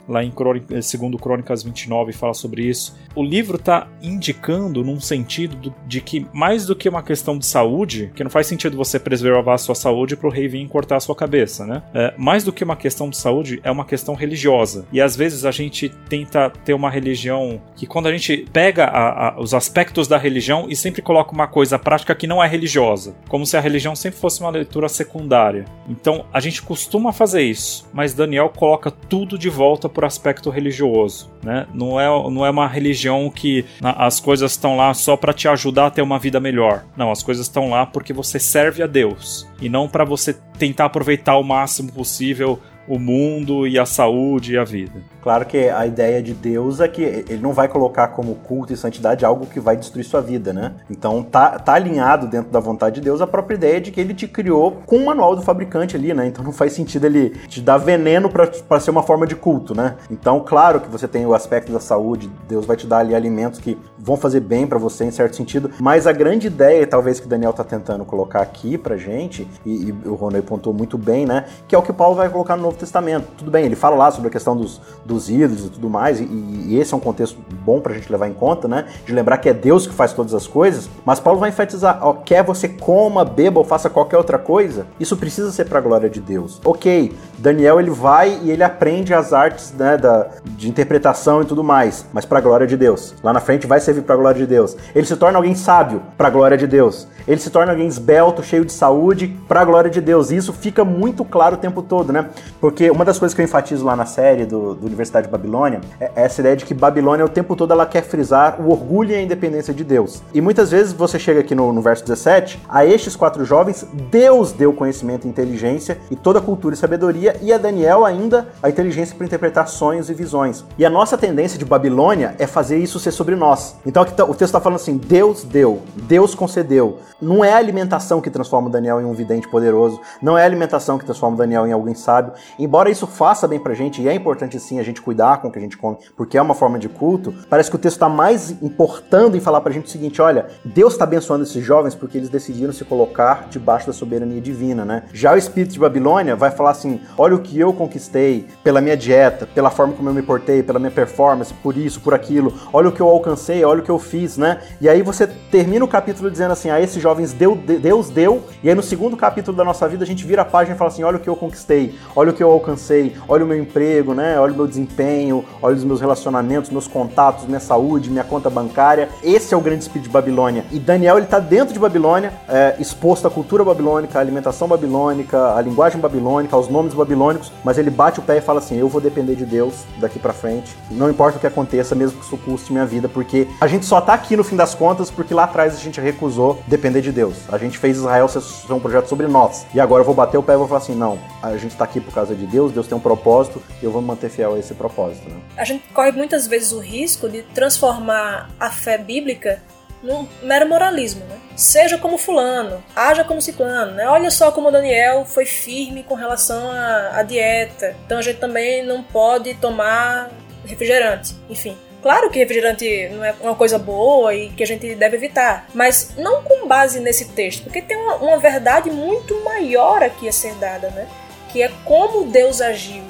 lá 0.08 0.24
em 0.24 0.32
Crônica, 0.32 0.82
segundo 0.82 1.18
Crônicas 1.18 1.64
29 1.64 2.14
fala 2.14 2.34
sobre 2.34 2.64
isso. 2.64 2.98
O 3.16 3.24
livro 3.24 3.58
está 3.58 3.88
indicando 4.02 4.84
num 4.84 5.00
sentido 5.00 5.74
de 5.88 6.02
que, 6.02 6.26
mais 6.34 6.66
do 6.66 6.76
que 6.76 6.90
uma 6.90 7.04
questão 7.04 7.38
de 7.38 7.46
saúde, 7.46 8.12
que 8.16 8.24
não 8.24 8.32
faz 8.32 8.48
sentido 8.48 8.78
você 8.78 9.00
preservar 9.00 9.54
a 9.54 9.58
sua 9.58 9.76
saúde 9.76 10.16
para 10.16 10.28
o 10.28 10.32
rei 10.32 10.48
vir 10.48 10.68
cortar 10.68 10.98
a 10.98 11.00
sua 11.00 11.16
cabeça, 11.16 11.66
né? 11.66 11.84
É, 11.94 12.14
mais 12.18 12.44
do 12.44 12.52
que 12.52 12.64
uma 12.64 12.76
questão 12.76 13.10
de 13.10 13.18
saúde, 13.18 13.60
é 13.64 13.72
uma 13.72 13.86
questão 13.86 14.16
religiosa. 14.16 14.86
E 14.92 15.02
às 15.02 15.16
vezes 15.16 15.46
a 15.46 15.52
gente 15.52 15.90
tenta 16.10 16.50
ter 16.50 16.74
uma 16.74 16.90
religião 16.90 17.62
que, 17.76 17.86
quando 17.86 18.08
a 18.08 18.12
gente 18.12 18.46
pega 18.52 18.86
a, 18.86 19.30
a, 19.30 19.40
os 19.40 19.54
aspectos 19.54 20.08
da 20.08 20.18
religião 20.18 20.68
e 20.70 20.76
sempre 20.76 21.02
coloca 21.02 21.32
uma 21.32 21.48
coisa 21.48 21.78
prática 21.78 22.16
que 22.16 22.28
não 22.28 22.44
é 22.44 22.48
religiosa, 22.48 23.16
como 23.28 23.46
se 23.46 23.58
a 23.58 23.62
religião 23.62 23.96
sempre 23.96 24.20
fosse 24.20 24.42
uma 24.42 24.50
leitura 24.50 24.90
secundária. 24.90 25.66
Então 25.88 26.26
a 26.34 26.40
gente 26.40 26.62
costuma 26.62 27.14
fazer 27.14 27.44
isso, 27.44 27.88
mas 27.94 28.14
Daniel 28.14 28.50
coloca 28.50 28.92
tudo 28.92 29.35
de 29.38 29.50
volta 29.50 29.90
o 29.90 30.06
aspecto 30.06 30.50
religioso, 30.50 31.32
né? 31.44 31.68
Não 31.74 32.00
é, 32.00 32.08
não 32.30 32.46
é 32.46 32.50
uma 32.50 32.68
religião 32.68 33.30
que 33.30 33.66
as 33.82 34.20
coisas 34.20 34.52
estão 34.52 34.78
lá 34.78 34.94
só 34.94 35.16
para 35.16 35.34
te 35.34 35.48
ajudar 35.48 35.88
a 35.88 35.92
ter 35.92 36.02
uma 36.02 36.20
vida 36.20 36.40
melhor. 36.40 36.86
Não, 36.96 37.12
as 37.12 37.24
coisas 37.24 37.46
estão 37.46 37.70
lá 37.70 37.86
porque 37.86 38.14
você 38.14 38.40
serve 38.40 38.84
a 38.84 38.88
Deus 38.88 39.48
e 39.62 39.70
não 39.70 39.88
para 39.88 40.04
você 40.04 40.34
tentar 40.58 40.86
aproveitar 40.86 41.38
o 41.38 41.44
máximo 41.44 41.92
possível 41.92 42.60
o 42.88 43.00
mundo 43.00 43.68
e 43.68 43.80
a 43.80 43.86
saúde 43.86 44.54
e 44.54 44.58
a 44.58 44.64
vida. 44.64 44.94
Claro 45.22 45.46
que 45.46 45.70
a 45.70 45.88
ideia 45.88 46.22
de 46.22 46.36
Deus 46.36 46.80
é 46.80 46.88
que 46.88 47.02
ele 47.02 47.40
não 47.42 47.52
vai 47.52 47.68
colocar 47.68 48.10
como 48.10 48.36
culto 48.36 48.72
e 48.72 48.78
santidade 48.78 49.26
algo 49.26 49.48
que 49.48 49.60
vai 49.60 49.76
destruir 49.76 50.04
sua 50.04 50.22
vida, 50.22 50.54
né? 50.54 50.74
Então 50.90 51.24
tá, 51.24 51.58
tá 51.58 51.74
alinhado 51.74 52.28
dentro 52.28 52.52
da 52.52 52.60
vontade 52.60 52.96
de 52.96 53.02
Deus 53.02 53.22
a 53.22 53.28
própria 53.28 53.56
ideia 53.56 53.82
de 53.82 53.90
que 53.90 54.00
ele 54.00 54.14
te 54.14 54.28
criou 54.28 54.84
com 54.86 54.98
o 54.98 55.06
manual 55.06 55.36
do 55.36 55.42
fabricante 55.42 55.96
ali, 55.96 56.14
né? 56.14 56.28
Então 56.28 56.44
não 56.44 56.52
faz 56.52 56.74
sentido 56.74 57.06
ele 57.06 57.32
te 57.48 57.60
dar 57.60 57.78
veneno 57.78 58.30
para 58.30 58.80
ser 58.80 58.92
uma 58.92 59.02
forma 59.02 59.26
de 59.26 59.36
culto, 59.36 59.74
né? 59.74 59.96
Então, 60.12 60.40
claro 60.42 60.80
que 60.80 60.90
você 60.90 61.08
tem 61.08 61.26
o 61.26 61.34
aspecto 61.34 61.72
da 61.72 61.80
saúde, 61.80 62.30
Deus 62.48 62.66
vai 62.66 62.78
te 62.78 62.86
dar 62.86 63.00
ali 63.00 63.16
alimentos 63.16 63.60
que 63.60 63.78
vão 63.98 64.16
fazer 64.16 64.42
bem 64.42 64.68
para 64.68 64.78
você 64.78 65.06
em 65.06 65.12
certo 65.12 65.36
sentido, 65.36 65.72
mas 65.80 66.06
a 66.06 66.12
grande 66.12 66.48
ideia, 66.48 66.86
talvez 66.86 67.20
que 67.20 67.28
Daniel 67.28 67.52
tá 67.52 67.64
tentando 67.64 68.06
colocar 68.06 68.42
aqui 68.42 68.78
pra 68.78 68.96
gente, 68.96 69.48
e, 69.66 69.90
e 69.90 70.08
o 70.08 70.14
Ronay 70.14 70.44
pontuou 70.44 70.76
muito 70.76 71.00
bem, 71.00 71.26
né? 71.26 71.46
Que 71.68 71.74
é 71.74 71.78
o 71.78 71.82
que 71.82 71.92
Paulo 71.92 72.16
vai 72.16 72.30
colocar 72.30 72.56
no 72.56 72.75
Novo 72.76 72.78
Testamento. 72.78 73.28
Tudo 73.38 73.50
bem, 73.50 73.66
ele 73.66 73.76
fala 73.76 73.96
lá 73.96 74.12
sobre 74.12 74.28
a 74.28 74.32
questão 74.32 74.56
dos, 74.56 74.80
dos 75.06 75.30
ídolos 75.30 75.66
e 75.66 75.70
tudo 75.70 75.90
mais, 75.90 76.20
e, 76.20 76.26
e 76.26 76.78
esse 76.80 76.94
é 76.94 76.98
um 76.98 77.00
contexto 77.00 77.38
bom 77.64 77.80
pra 77.80 77.94
gente 77.94 78.12
levar 78.12 78.28
em 78.28 78.34
conta, 78.34 78.68
né? 78.68 78.86
De 79.06 79.14
lembrar 79.14 79.38
que 79.38 79.50
é 79.50 79.54
Deus 79.54 79.88
que 79.88 79.94
faz 79.94 80.14
todas 80.14 80.34
as 80.34 80.46
coisas, 80.46 80.90
mas 81.06 81.20
Paulo 81.20 81.40
vai 81.40 81.50
enfatizar, 81.50 82.00
ó, 82.02 82.14
quer 82.14 82.44
você 82.44 82.68
coma, 82.68 83.24
beba 83.26 83.60
ou 83.60 83.66
faça 83.66 83.90
qualquer 83.90 84.18
outra 84.18 84.38
coisa, 84.38 84.86
isso 85.00 85.18
precisa 85.18 85.52
ser 85.52 85.66
pra 85.66 85.80
glória 85.80 86.10
de 86.10 86.20
Deus. 86.20 86.60
Ok, 86.64 87.16
Daniel 87.38 87.80
ele 87.80 87.90
vai 87.90 88.40
e 88.44 88.52
ele 88.52 88.64
aprende 88.64 89.14
as 89.14 89.34
artes 89.34 89.74
né, 89.74 89.98
da, 89.98 90.28
de 90.44 90.70
interpretação 90.70 91.42
e 91.42 91.46
tudo 91.46 91.64
mais, 91.64 92.06
mas 92.14 92.26
pra 92.26 92.42
glória 92.42 92.68
de 92.68 92.78
Deus. 92.78 93.16
Lá 93.24 93.32
na 93.32 93.40
frente 93.40 93.66
vai 93.66 93.80
servir 93.80 94.02
pra 94.02 94.16
glória 94.16 94.40
de 94.40 94.48
Deus. 94.48 94.76
Ele 94.94 95.06
se 95.06 95.16
torna 95.16 95.38
alguém 95.38 95.56
sábio 95.56 96.02
pra 96.18 96.30
glória 96.30 96.58
de 96.58 96.68
Deus. 96.68 97.08
Ele 97.28 97.40
se 97.40 97.50
torna 97.50 97.72
alguém 97.72 97.88
esbelto, 97.88 98.44
cheio 98.44 98.64
de 98.64 98.72
saúde, 98.72 99.36
pra 99.48 99.66
glória 99.66 99.90
de 99.90 100.00
Deus. 100.00 100.30
E 100.30 100.36
isso 100.36 100.54
fica 100.54 100.86
muito 100.86 101.26
claro 101.26 101.56
o 101.56 101.58
tempo 101.58 101.82
todo, 101.82 102.14
né? 102.14 102.30
Porque 102.66 102.90
uma 102.90 103.06
das 103.06 103.20
coisas 103.20 103.36
que 103.36 103.42
eu 103.42 103.46
enfatizo 103.46 103.86
lá 103.86 103.96
na 103.96 104.08
série 104.08 104.44
do, 104.44 104.74
do 104.74 104.88
Universidade 104.88 105.28
de 105.28 105.32
Babilônia 105.32 105.82
é 106.02 106.12
essa 106.16 106.42
ideia 106.42 106.56
de 106.56 106.66
que 106.66 106.74
Babilônia 106.74 107.24
o 107.24 107.30
tempo 107.30 107.56
todo 107.56 107.72
ela 107.72 107.86
quer 107.86 108.02
frisar 108.02 108.60
o 108.60 108.72
orgulho 108.72 109.12
e 109.12 109.14
a 109.14 109.22
independência 109.22 109.72
de 109.72 109.84
Deus. 109.84 110.24
E 110.34 110.42
muitas 110.42 110.72
vezes 110.72 110.92
você 110.92 111.20
chega 111.20 111.42
aqui 111.42 111.54
no, 111.54 111.72
no 111.72 111.80
verso 111.80 112.04
17, 112.04 112.64
a 112.68 112.84
estes 112.84 113.16
quatro 113.16 113.46
jovens, 113.46 113.86
Deus 114.10 114.52
deu 114.52 114.74
conhecimento 114.74 115.28
e 115.28 115.30
inteligência 115.30 116.00
e 116.10 116.16
toda 116.16 116.40
a 116.40 116.42
cultura 116.42 116.74
e 116.74 116.78
sabedoria, 116.78 117.38
e 117.40 117.54
a 117.54 117.60
Daniel 117.60 118.04
ainda 118.04 118.48
a 118.64 118.68
inteligência 118.68 119.16
para 119.16 119.28
interpretar 119.28 119.68
sonhos 119.68 120.10
e 120.10 120.16
visões. 120.16 120.66
E 120.76 120.84
a 120.84 120.90
nossa 120.90 121.20
tendência 121.20 121.60
de 121.60 121.66
Babilônia 121.66 122.34
é 122.40 122.48
fazer 122.48 122.80
isso 122.80 123.00
ser 123.00 123.12
sobre 123.12 123.36
nós. 123.36 123.76
Então 123.86 124.02
aqui 124.02 124.14
tá, 124.16 124.24
o 124.24 124.30
texto 124.30 124.46
está 124.46 124.60
falando 124.60 124.78
assim: 124.78 124.98
Deus 124.98 125.44
deu, 125.44 125.84
Deus 125.96 126.34
concedeu. 126.34 126.98
Não 127.22 127.46
é 127.46 127.54
a 127.54 127.58
alimentação 127.58 128.22
que 128.22 128.32
transforma 128.32 128.70
o 128.70 128.72
Daniel 128.72 129.00
em 129.00 129.06
um 129.06 129.14
vidente 129.14 129.48
poderoso, 129.48 130.02
não 130.20 130.36
é 130.36 130.42
a 130.42 130.46
alimentação 130.46 130.98
que 130.98 131.06
transforma 131.06 131.36
o 131.36 131.38
Daniel 131.38 131.68
em 131.68 131.72
alguém 131.72 131.94
sábio. 131.94 132.34
Embora 132.58 132.90
isso 132.90 133.06
faça 133.06 133.48
bem 133.48 133.60
pra 133.60 133.74
gente, 133.74 134.02
e 134.02 134.08
é 134.08 134.14
importante 134.14 134.60
sim 134.60 134.80
a 134.80 134.84
gente 134.84 135.02
cuidar 135.02 135.42
com 135.42 135.48
o 135.48 135.52
que 135.52 135.60
a 135.60 135.62
gente 135.62 135.78
come, 135.78 135.98
porque 136.16 136.38
é 136.38 136.42
uma 136.42 136.54
forma 136.54 136.80
de 136.80 136.88
culto, 136.88 137.34
parece 137.50 137.70
que 137.70 137.76
o 137.76 137.80
texto 137.80 137.98
está 137.98 138.10
mais 138.10 138.52
importando 138.62 139.36
em 139.36 139.40
falar 139.40 139.62
pra 139.62 139.72
gente 139.72 139.86
o 139.86 139.90
seguinte: 139.90 140.22
olha, 140.22 140.48
Deus 140.64 140.94
está 140.94 141.04
abençoando 141.04 141.44
esses 141.44 141.64
jovens 141.64 141.96
porque 141.96 142.18
eles 142.18 142.30
decidiram 142.30 142.74
se 142.74 142.86
colocar 142.86 143.48
debaixo 143.50 143.88
da 143.88 143.94
soberania 143.94 144.42
divina, 144.42 144.86
né? 144.86 145.04
Já 145.14 145.34
o 145.34 145.38
espírito 145.38 145.74
de 145.74 145.80
Babilônia 145.80 146.36
vai 146.36 146.52
falar 146.52 146.72
assim: 146.72 147.00
olha 147.18 147.36
o 147.36 147.40
que 147.40 147.60
eu 147.60 147.74
conquistei 147.74 148.48
pela 148.64 148.82
minha 148.82 148.96
dieta, 148.96 149.48
pela 149.48 149.70
forma 149.70 149.94
como 149.94 150.10
eu 150.10 150.14
me 150.14 150.22
portei, 150.22 150.64
pela 150.64 150.80
minha 150.80 150.92
performance, 150.92 151.54
por 151.54 151.78
isso, 151.78 152.00
por 152.00 152.14
aquilo, 152.14 152.54
olha 152.72 152.90
o 152.90 152.92
que 152.92 153.02
eu 153.02 153.08
alcancei, 153.08 153.64
olha 153.64 153.82
o 153.82 153.84
que 153.84 153.92
eu 153.92 154.00
fiz, 154.00 154.38
né? 154.38 154.62
E 154.80 154.88
aí 154.88 155.02
você 155.02 155.28
termina 155.28 155.84
o 155.84 155.88
capítulo 155.88 156.32
dizendo 156.32 156.52
assim: 156.52 156.70
a 156.70 156.80
esses 156.80 157.02
jovens 157.02 157.34
deu, 157.34 157.56
Deus 157.56 158.10
deu, 158.10 158.44
e 158.64 158.70
aí 158.70 158.76
no 158.76 158.84
segundo 158.84 159.18
capítulo 159.18 159.56
da 159.56 159.64
nossa 159.64 159.88
vida 159.88 160.04
a 160.04 160.08
gente 160.08 160.26
vira 160.26 160.44
a 160.44 160.46
página 160.46 160.76
e 160.76 160.78
fala 160.78 160.90
assim: 160.90 161.04
olha 161.04 161.18
o 161.18 161.20
que 161.20 161.30
eu 161.30 161.36
conquistei, 161.36 161.96
olha 162.16 162.32
o 162.32 162.34
que 162.34 162.44
eu 162.44 162.45
alcancei, 162.52 163.16
olha 163.28 163.44
o 163.44 163.48
meu 163.48 163.58
emprego, 163.58 164.14
né? 164.14 164.40
Olha 164.40 164.54
o 164.54 164.56
meu 164.56 164.68
desempenho, 164.68 165.46
olha 165.62 165.76
os 165.76 165.84
meus 165.84 166.02
relacionamentos, 166.02 166.70
meus 166.70 166.88
contatos, 166.88 167.46
minha 167.46 167.60
saúde, 167.60 168.10
minha 168.10 168.24
conta 168.24 168.50
bancária. 168.50 169.10
Esse 169.24 169.54
é 169.54 169.58
o 169.58 169.62
grande 169.62 169.84
espírito 169.84 170.08
de 170.08 170.14
Babilônia. 170.14 170.66
E 170.72 170.80
Daniel 170.80 171.18
ele 171.18 171.28
tá 171.28 171.40
dentro 171.40 171.74
de 171.74 171.80
Babilônia, 171.80 172.34
é, 172.48 172.76
exposto 172.80 173.28
à 173.28 173.32
cultura 173.32 173.64
babilônica, 173.64 174.18
à 174.18 174.22
alimentação 174.22 174.68
babilônica, 174.68 175.56
à 175.56 175.62
linguagem 175.62 176.00
babilônica, 176.00 176.56
aos 176.56 176.70
nomes 176.70 176.94
babilônicos, 176.94 177.52
mas 177.64 177.78
ele 177.78 177.90
bate 177.90 178.20
o 178.20 178.24
pé 178.24 178.38
e 178.38 178.42
fala 178.42 178.60
assim: 178.60 178.78
eu 178.78 178.88
vou 178.88 179.02
depender 179.02 179.36
de 179.36 179.46
Deus 179.46 179.84
daqui 179.98 180.20
para 180.20 180.34
frente. 180.34 180.76
Não 180.92 181.10
importa 181.10 181.38
o 181.38 181.42
que 181.42 181.48
aconteça, 181.48 181.96
mesmo 181.96 182.20
que 182.20 182.26
isso 182.26 182.38
custe 182.38 182.72
minha 182.72 182.86
vida, 182.86 183.08
porque 183.10 183.48
a 183.60 183.68
gente 183.68 183.86
só 183.86 184.02
tá 184.02 184.14
aqui 184.14 184.36
no 184.36 184.44
fim 184.44 184.56
das 184.56 184.76
contas 184.76 185.10
porque 185.10 185.34
lá 185.34 185.46
atrás 185.46 185.76
a 185.76 185.80
gente 185.80 186.00
recusou 186.00 186.60
depender 186.68 187.02
de 187.02 187.12
Deus. 187.12 187.36
A 187.50 187.58
gente 187.58 187.78
fez 187.78 187.98
Israel 187.98 188.28
ser 188.28 188.42
um 188.72 188.80
projeto 188.80 189.08
sobre 189.08 189.28
nós. 189.28 189.66
E 189.74 189.80
agora 189.80 190.02
eu 190.02 190.06
vou 190.06 190.16
bater 190.16 190.38
o 190.38 190.44
pé 190.44 190.54
e 190.54 190.58
vou 190.58 190.68
falar 190.68 190.80
assim: 190.80 190.96
não, 190.96 191.18
a 191.42 191.56
gente 191.58 191.76
tá 191.76 191.84
aqui 191.84 192.00
por 192.00 192.14
causa 192.14 192.35
de 192.36 192.48
Deus, 192.48 192.72
Deus 192.72 192.88
tem 192.88 192.98
um 192.98 193.02
propósito 193.02 193.62
e 193.82 193.86
eu 193.86 193.92
vou 193.92 194.02
me 194.02 194.08
manter 194.08 194.30
fiel 194.30 194.54
a 194.56 194.60
esse 194.60 194.74
propósito. 194.74 195.30
Né? 195.30 195.40
A 195.58 195.64
gente 195.64 195.88
corre 195.94 196.12
muitas 196.12 196.48
vezes 196.48 196.72
o 196.72 196.80
risco 196.80 197.28
de 197.30 197.42
transformar 197.42 198.50
a 198.60 198.70
fé 198.70 198.98
bíblica 198.98 199.62
num 200.04 200.28
mero 200.44 200.68
moralismo, 200.70 201.26
né? 201.26 201.38
Seja 201.56 201.98
como 201.98 202.18
fulano, 202.18 202.84
haja 202.96 203.24
como 203.24 203.42
ciclano, 203.42 203.94
né? 203.94 204.08
Olha 204.08 204.30
só 204.30 204.52
como 204.52 204.72
Daniel 204.72 205.26
foi 205.26 205.46
firme 205.46 206.04
com 206.04 206.14
relação 206.14 206.70
à, 206.70 207.20
à 207.20 207.24
dieta. 207.24 207.96
Então 208.06 208.20
a 208.20 208.22
gente 208.22 208.40
também 208.40 208.86
não 208.86 209.02
pode 209.02 209.56
tomar 209.56 210.30
refrigerante, 210.66 211.36
enfim. 211.50 211.76
Claro 212.06 212.30
que 212.30 212.38
refrigerante 212.38 213.10
não 213.10 213.26
é 213.26 213.34
uma 213.42 213.56
coisa 213.56 213.80
boa 213.80 214.32
e 214.36 214.50
que 214.52 214.62
a 214.62 214.68
gente 214.68 214.94
deve 214.94 215.18
evitar, 215.18 215.66
mas 215.74 216.14
não 216.16 216.44
com 216.44 216.68
base 216.68 217.00
nesse 217.00 217.30
texto, 217.30 217.64
porque 217.64 217.82
tem 217.82 217.98
uma, 217.98 218.18
uma 218.18 218.38
verdade 218.38 218.92
muito 218.92 219.44
maior 219.44 220.04
aqui 220.04 220.28
a 220.28 220.32
ser 220.32 220.54
dada, 220.56 220.92
né? 220.92 221.08
Que 221.56 221.62
é 221.62 221.72
como 221.86 222.26
Deus 222.26 222.60
agiu, 222.60 223.02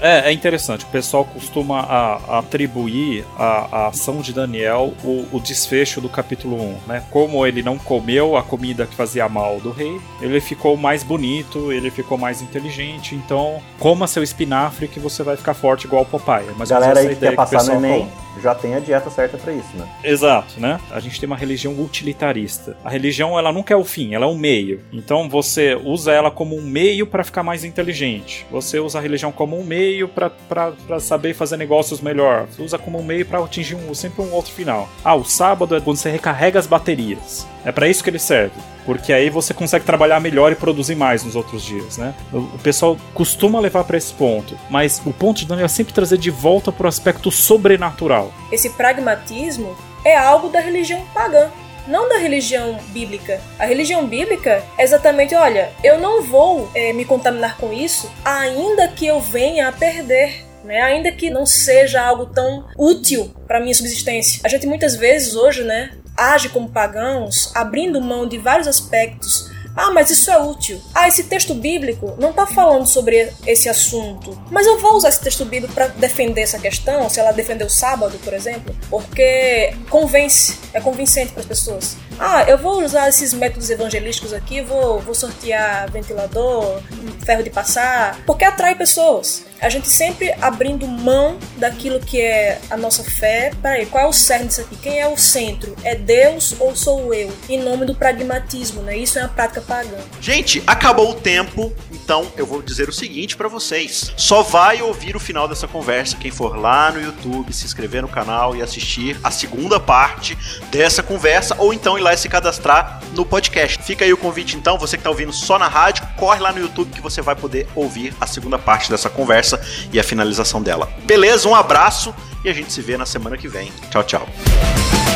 é, 0.00 0.30
é 0.30 0.32
interessante. 0.32 0.84
O 0.84 0.88
pessoal 0.88 1.24
costuma 1.24 1.80
a, 1.80 2.14
a 2.28 2.38
atribuir 2.38 3.24
a, 3.38 3.68
a, 3.70 3.86
ação 3.88 4.20
de 4.20 4.32
Daniel 4.32 4.92
o, 5.02 5.26
o, 5.32 5.40
desfecho 5.40 6.00
do 6.00 6.08
capítulo 6.08 6.60
1, 6.60 6.76
né? 6.86 7.02
Como 7.10 7.46
ele 7.46 7.62
não 7.62 7.78
comeu 7.78 8.36
a 8.36 8.42
comida 8.42 8.86
que 8.86 8.94
fazia 8.94 9.28
mal 9.28 9.60
do 9.60 9.70
rei, 9.70 10.00
ele 10.20 10.40
ficou 10.40 10.76
mais 10.76 11.02
bonito, 11.02 11.72
ele 11.72 11.90
ficou 11.90 12.18
mais 12.18 12.42
inteligente. 12.42 13.14
Então, 13.14 13.62
coma 13.78 14.06
seu 14.06 14.22
espinafre 14.22 14.88
que 14.88 15.00
você 15.00 15.22
vai 15.22 15.36
ficar 15.36 15.54
forte 15.54 15.86
igual 15.86 16.02
o 16.02 16.06
Popeye. 16.06 16.46
Mas 16.56 16.68
Galera 16.68 17.00
aí 17.00 17.08
que 17.10 17.16
quer 17.16 17.34
passar 17.34 17.60
que 17.60 17.68
no 17.68 17.74
Enem, 17.74 18.08
já 18.42 18.54
tem 18.54 18.74
a 18.74 18.80
dieta 18.80 19.10
certa 19.10 19.38
para 19.38 19.52
isso, 19.52 19.76
né? 19.76 19.88
Exato, 20.02 20.58
né? 20.58 20.80
A 20.90 21.00
gente 21.00 21.18
tem 21.20 21.26
uma 21.26 21.36
religião 21.36 21.72
utilitarista. 21.80 22.76
A 22.84 22.90
religião, 22.90 23.38
ela 23.38 23.52
nunca 23.52 23.72
é 23.72 23.76
o 23.76 23.84
fim, 23.84 24.14
ela 24.14 24.26
é 24.26 24.28
o 24.28 24.34
meio. 24.34 24.80
Então, 24.92 25.28
você 25.28 25.74
usa 25.74 26.12
ela 26.12 26.30
como 26.30 26.56
um 26.56 26.62
meio 26.62 27.06
para 27.06 27.24
ficar 27.24 27.42
mais 27.42 27.64
inteligente. 27.64 28.46
Você 28.50 28.78
usa 28.78 28.98
a 28.98 29.02
religião 29.02 29.30
como 29.30 29.58
um 29.58 29.64
meio 29.64 29.83
meio 29.84 30.08
para 30.08 31.00
saber 31.00 31.34
fazer 31.34 31.56
negócios 31.56 32.00
melhor. 32.00 32.46
Você 32.46 32.62
usa 32.62 32.78
como 32.78 32.98
um 32.98 33.04
meio 33.04 33.26
para 33.26 33.38
atingir 33.38 33.74
um, 33.74 33.94
sempre 33.94 34.22
um 34.22 34.32
outro 34.32 34.52
final. 34.52 34.88
Ah, 35.04 35.14
o 35.14 35.24
sábado 35.24 35.76
é 35.76 35.80
quando 35.80 35.98
você 35.98 36.10
recarrega 36.10 36.58
as 36.58 36.66
baterias. 36.66 37.46
É 37.64 37.72
para 37.72 37.88
isso 37.88 38.02
que 38.02 38.10
ele 38.10 38.18
serve. 38.18 38.54
Porque 38.84 39.12
aí 39.12 39.30
você 39.30 39.54
consegue 39.54 39.84
trabalhar 39.84 40.20
melhor 40.20 40.52
e 40.52 40.54
produzir 40.54 40.94
mais 40.94 41.24
nos 41.24 41.36
outros 41.36 41.62
dias, 41.62 41.96
né? 41.96 42.14
O, 42.32 42.58
pessoal 42.58 42.98
costuma 43.14 43.58
levar 43.58 43.84
para 43.84 43.96
esse 43.96 44.12
ponto, 44.12 44.58
mas 44.68 45.00
o 45.06 45.12
ponto 45.12 45.38
de 45.38 45.46
Daniel 45.46 45.64
é 45.64 45.68
sempre 45.68 45.94
trazer 45.94 46.18
de 46.18 46.30
volta 46.30 46.70
para 46.70 46.84
o 46.84 46.88
aspecto 46.88 47.30
sobrenatural. 47.30 48.30
Esse 48.52 48.68
pragmatismo 48.70 49.74
é 50.04 50.16
algo 50.16 50.50
da 50.50 50.60
religião 50.60 51.02
pagã 51.14 51.50
não 51.86 52.08
da 52.08 52.16
religião 52.16 52.78
bíblica. 52.88 53.40
A 53.58 53.64
religião 53.64 54.06
bíblica 54.06 54.62
é 54.78 54.82
exatamente, 54.82 55.34
olha, 55.34 55.70
eu 55.82 55.98
não 55.98 56.22
vou 56.22 56.70
é, 56.74 56.92
me 56.92 57.04
contaminar 57.04 57.56
com 57.56 57.72
isso, 57.72 58.10
ainda 58.24 58.88
que 58.88 59.06
eu 59.06 59.20
venha 59.20 59.68
a 59.68 59.72
perder. 59.72 60.44
Né? 60.64 60.80
Ainda 60.80 61.12
que 61.12 61.28
não 61.28 61.44
seja 61.44 62.00
algo 62.00 62.24
tão 62.24 62.64
útil 62.78 63.30
para 63.46 63.60
minha 63.60 63.74
subsistência. 63.74 64.40
A 64.42 64.48
gente 64.48 64.66
muitas 64.66 64.96
vezes 64.96 65.34
hoje, 65.34 65.62
né, 65.62 65.90
age 66.16 66.48
como 66.48 66.70
pagãos, 66.70 67.52
abrindo 67.54 68.00
mão 68.00 68.26
de 68.26 68.38
vários 68.38 68.66
aspectos 68.66 69.50
ah, 69.76 69.90
mas 69.90 70.10
isso 70.10 70.30
é 70.30 70.38
útil. 70.38 70.80
Ah, 70.94 71.08
esse 71.08 71.24
texto 71.24 71.54
bíblico 71.54 72.14
não 72.18 72.30
está 72.30 72.46
falando 72.46 72.86
sobre 72.86 73.32
esse 73.46 73.68
assunto. 73.68 74.38
Mas 74.50 74.66
eu 74.66 74.78
vou 74.78 74.96
usar 74.96 75.08
esse 75.08 75.20
texto 75.20 75.44
bíblico 75.44 75.74
para 75.74 75.88
defender 75.88 76.42
essa 76.42 76.58
questão, 76.58 77.08
se 77.08 77.18
ela 77.18 77.32
defender 77.32 77.64
o 77.64 77.70
sábado, 77.70 78.18
por 78.22 78.32
exemplo, 78.32 78.74
porque 78.88 79.74
convence, 79.90 80.58
é 80.72 80.80
convincente 80.80 81.32
para 81.32 81.40
as 81.40 81.46
pessoas. 81.46 81.96
Ah, 82.18 82.44
eu 82.46 82.56
vou 82.56 82.82
usar 82.84 83.08
esses 83.08 83.32
métodos 83.32 83.68
evangelísticos 83.70 84.32
aqui, 84.32 84.60
vou, 84.60 85.00
vou 85.00 85.14
sortear 85.14 85.90
ventilador, 85.90 86.80
ferro 87.24 87.42
de 87.42 87.50
passar, 87.50 88.20
porque 88.24 88.44
atrai 88.44 88.74
pessoas 88.74 89.44
a 89.60 89.68
gente 89.68 89.88
sempre 89.88 90.32
abrindo 90.40 90.86
mão 90.86 91.38
daquilo 91.56 92.00
que 92.00 92.20
é 92.20 92.60
a 92.70 92.76
nossa 92.76 93.02
fé. 93.02 93.52
Peraí, 93.62 93.86
qual 93.86 94.04
é 94.04 94.06
o 94.06 94.12
cerne 94.12 94.48
disso 94.48 94.60
aqui? 94.60 94.76
Quem 94.76 95.00
é 95.00 95.08
o 95.08 95.16
centro? 95.16 95.74
É 95.82 95.94
Deus 95.94 96.54
ou 96.58 96.74
sou 96.74 97.14
eu? 97.14 97.32
Em 97.48 97.62
nome 97.62 97.86
do 97.86 97.94
pragmatismo, 97.94 98.82
né? 98.82 98.96
Isso 98.96 99.18
é 99.18 99.22
uma 99.22 99.28
prática 99.28 99.60
pagã. 99.60 99.98
Gente, 100.20 100.62
acabou 100.66 101.10
o 101.10 101.14
tempo, 101.14 101.72
então 101.92 102.30
eu 102.36 102.46
vou 102.46 102.62
dizer 102.62 102.88
o 102.88 102.92
seguinte 102.92 103.36
para 103.36 103.48
vocês: 103.48 104.12
só 104.16 104.42
vai 104.42 104.82
ouvir 104.82 105.16
o 105.16 105.20
final 105.20 105.48
dessa 105.48 105.66
conversa 105.66 106.16
quem 106.16 106.30
for 106.30 106.56
lá 106.56 106.90
no 106.90 107.00
YouTube, 107.00 107.52
se 107.52 107.64
inscrever 107.64 108.02
no 108.02 108.08
canal 108.08 108.56
e 108.56 108.62
assistir 108.62 109.18
a 109.22 109.30
segunda 109.30 109.78
parte 109.80 110.36
dessa 110.70 111.02
conversa, 111.02 111.54
ou 111.58 111.72
então 111.72 111.98
ir 111.98 112.02
lá 112.02 112.12
e 112.12 112.16
se 112.16 112.28
cadastrar 112.28 113.00
no 113.12 113.24
podcast. 113.24 113.82
Fica 113.82 114.04
aí 114.04 114.12
o 114.12 114.16
convite, 114.16 114.56
então, 114.56 114.78
você 114.78 114.96
que 114.96 115.02
tá 115.02 115.10
ouvindo 115.10 115.32
só 115.32 115.58
na 115.58 115.68
rádio, 115.68 116.06
corre 116.16 116.40
lá 116.40 116.52
no 116.52 116.60
YouTube 116.60 116.90
que 116.90 117.00
você 117.00 117.22
vai 117.22 117.34
poder 117.34 117.66
ouvir 117.74 118.14
a 118.20 118.26
segunda 118.26 118.58
parte 118.58 118.90
dessa 118.90 119.08
conversa 119.44 119.60
e 119.92 120.00
a 120.00 120.02
finalização 120.02 120.62
dela. 120.62 120.88
Beleza? 121.04 121.48
Um 121.48 121.54
abraço 121.54 122.14
e 122.44 122.48
a 122.48 122.52
gente 122.52 122.72
se 122.72 122.80
vê 122.80 122.96
na 122.96 123.06
semana 123.06 123.36
que 123.36 123.46
vem. 123.46 123.70
Tchau, 123.90 124.02
tchau. 124.02 124.28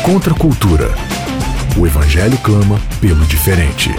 Contra 0.03 0.33
a 0.33 0.37
cultura. 0.37 0.93
O 1.77 1.87
evangelho 1.87 2.37
clama 2.39 2.79
pelo 3.01 3.25
diferente. 3.25 3.89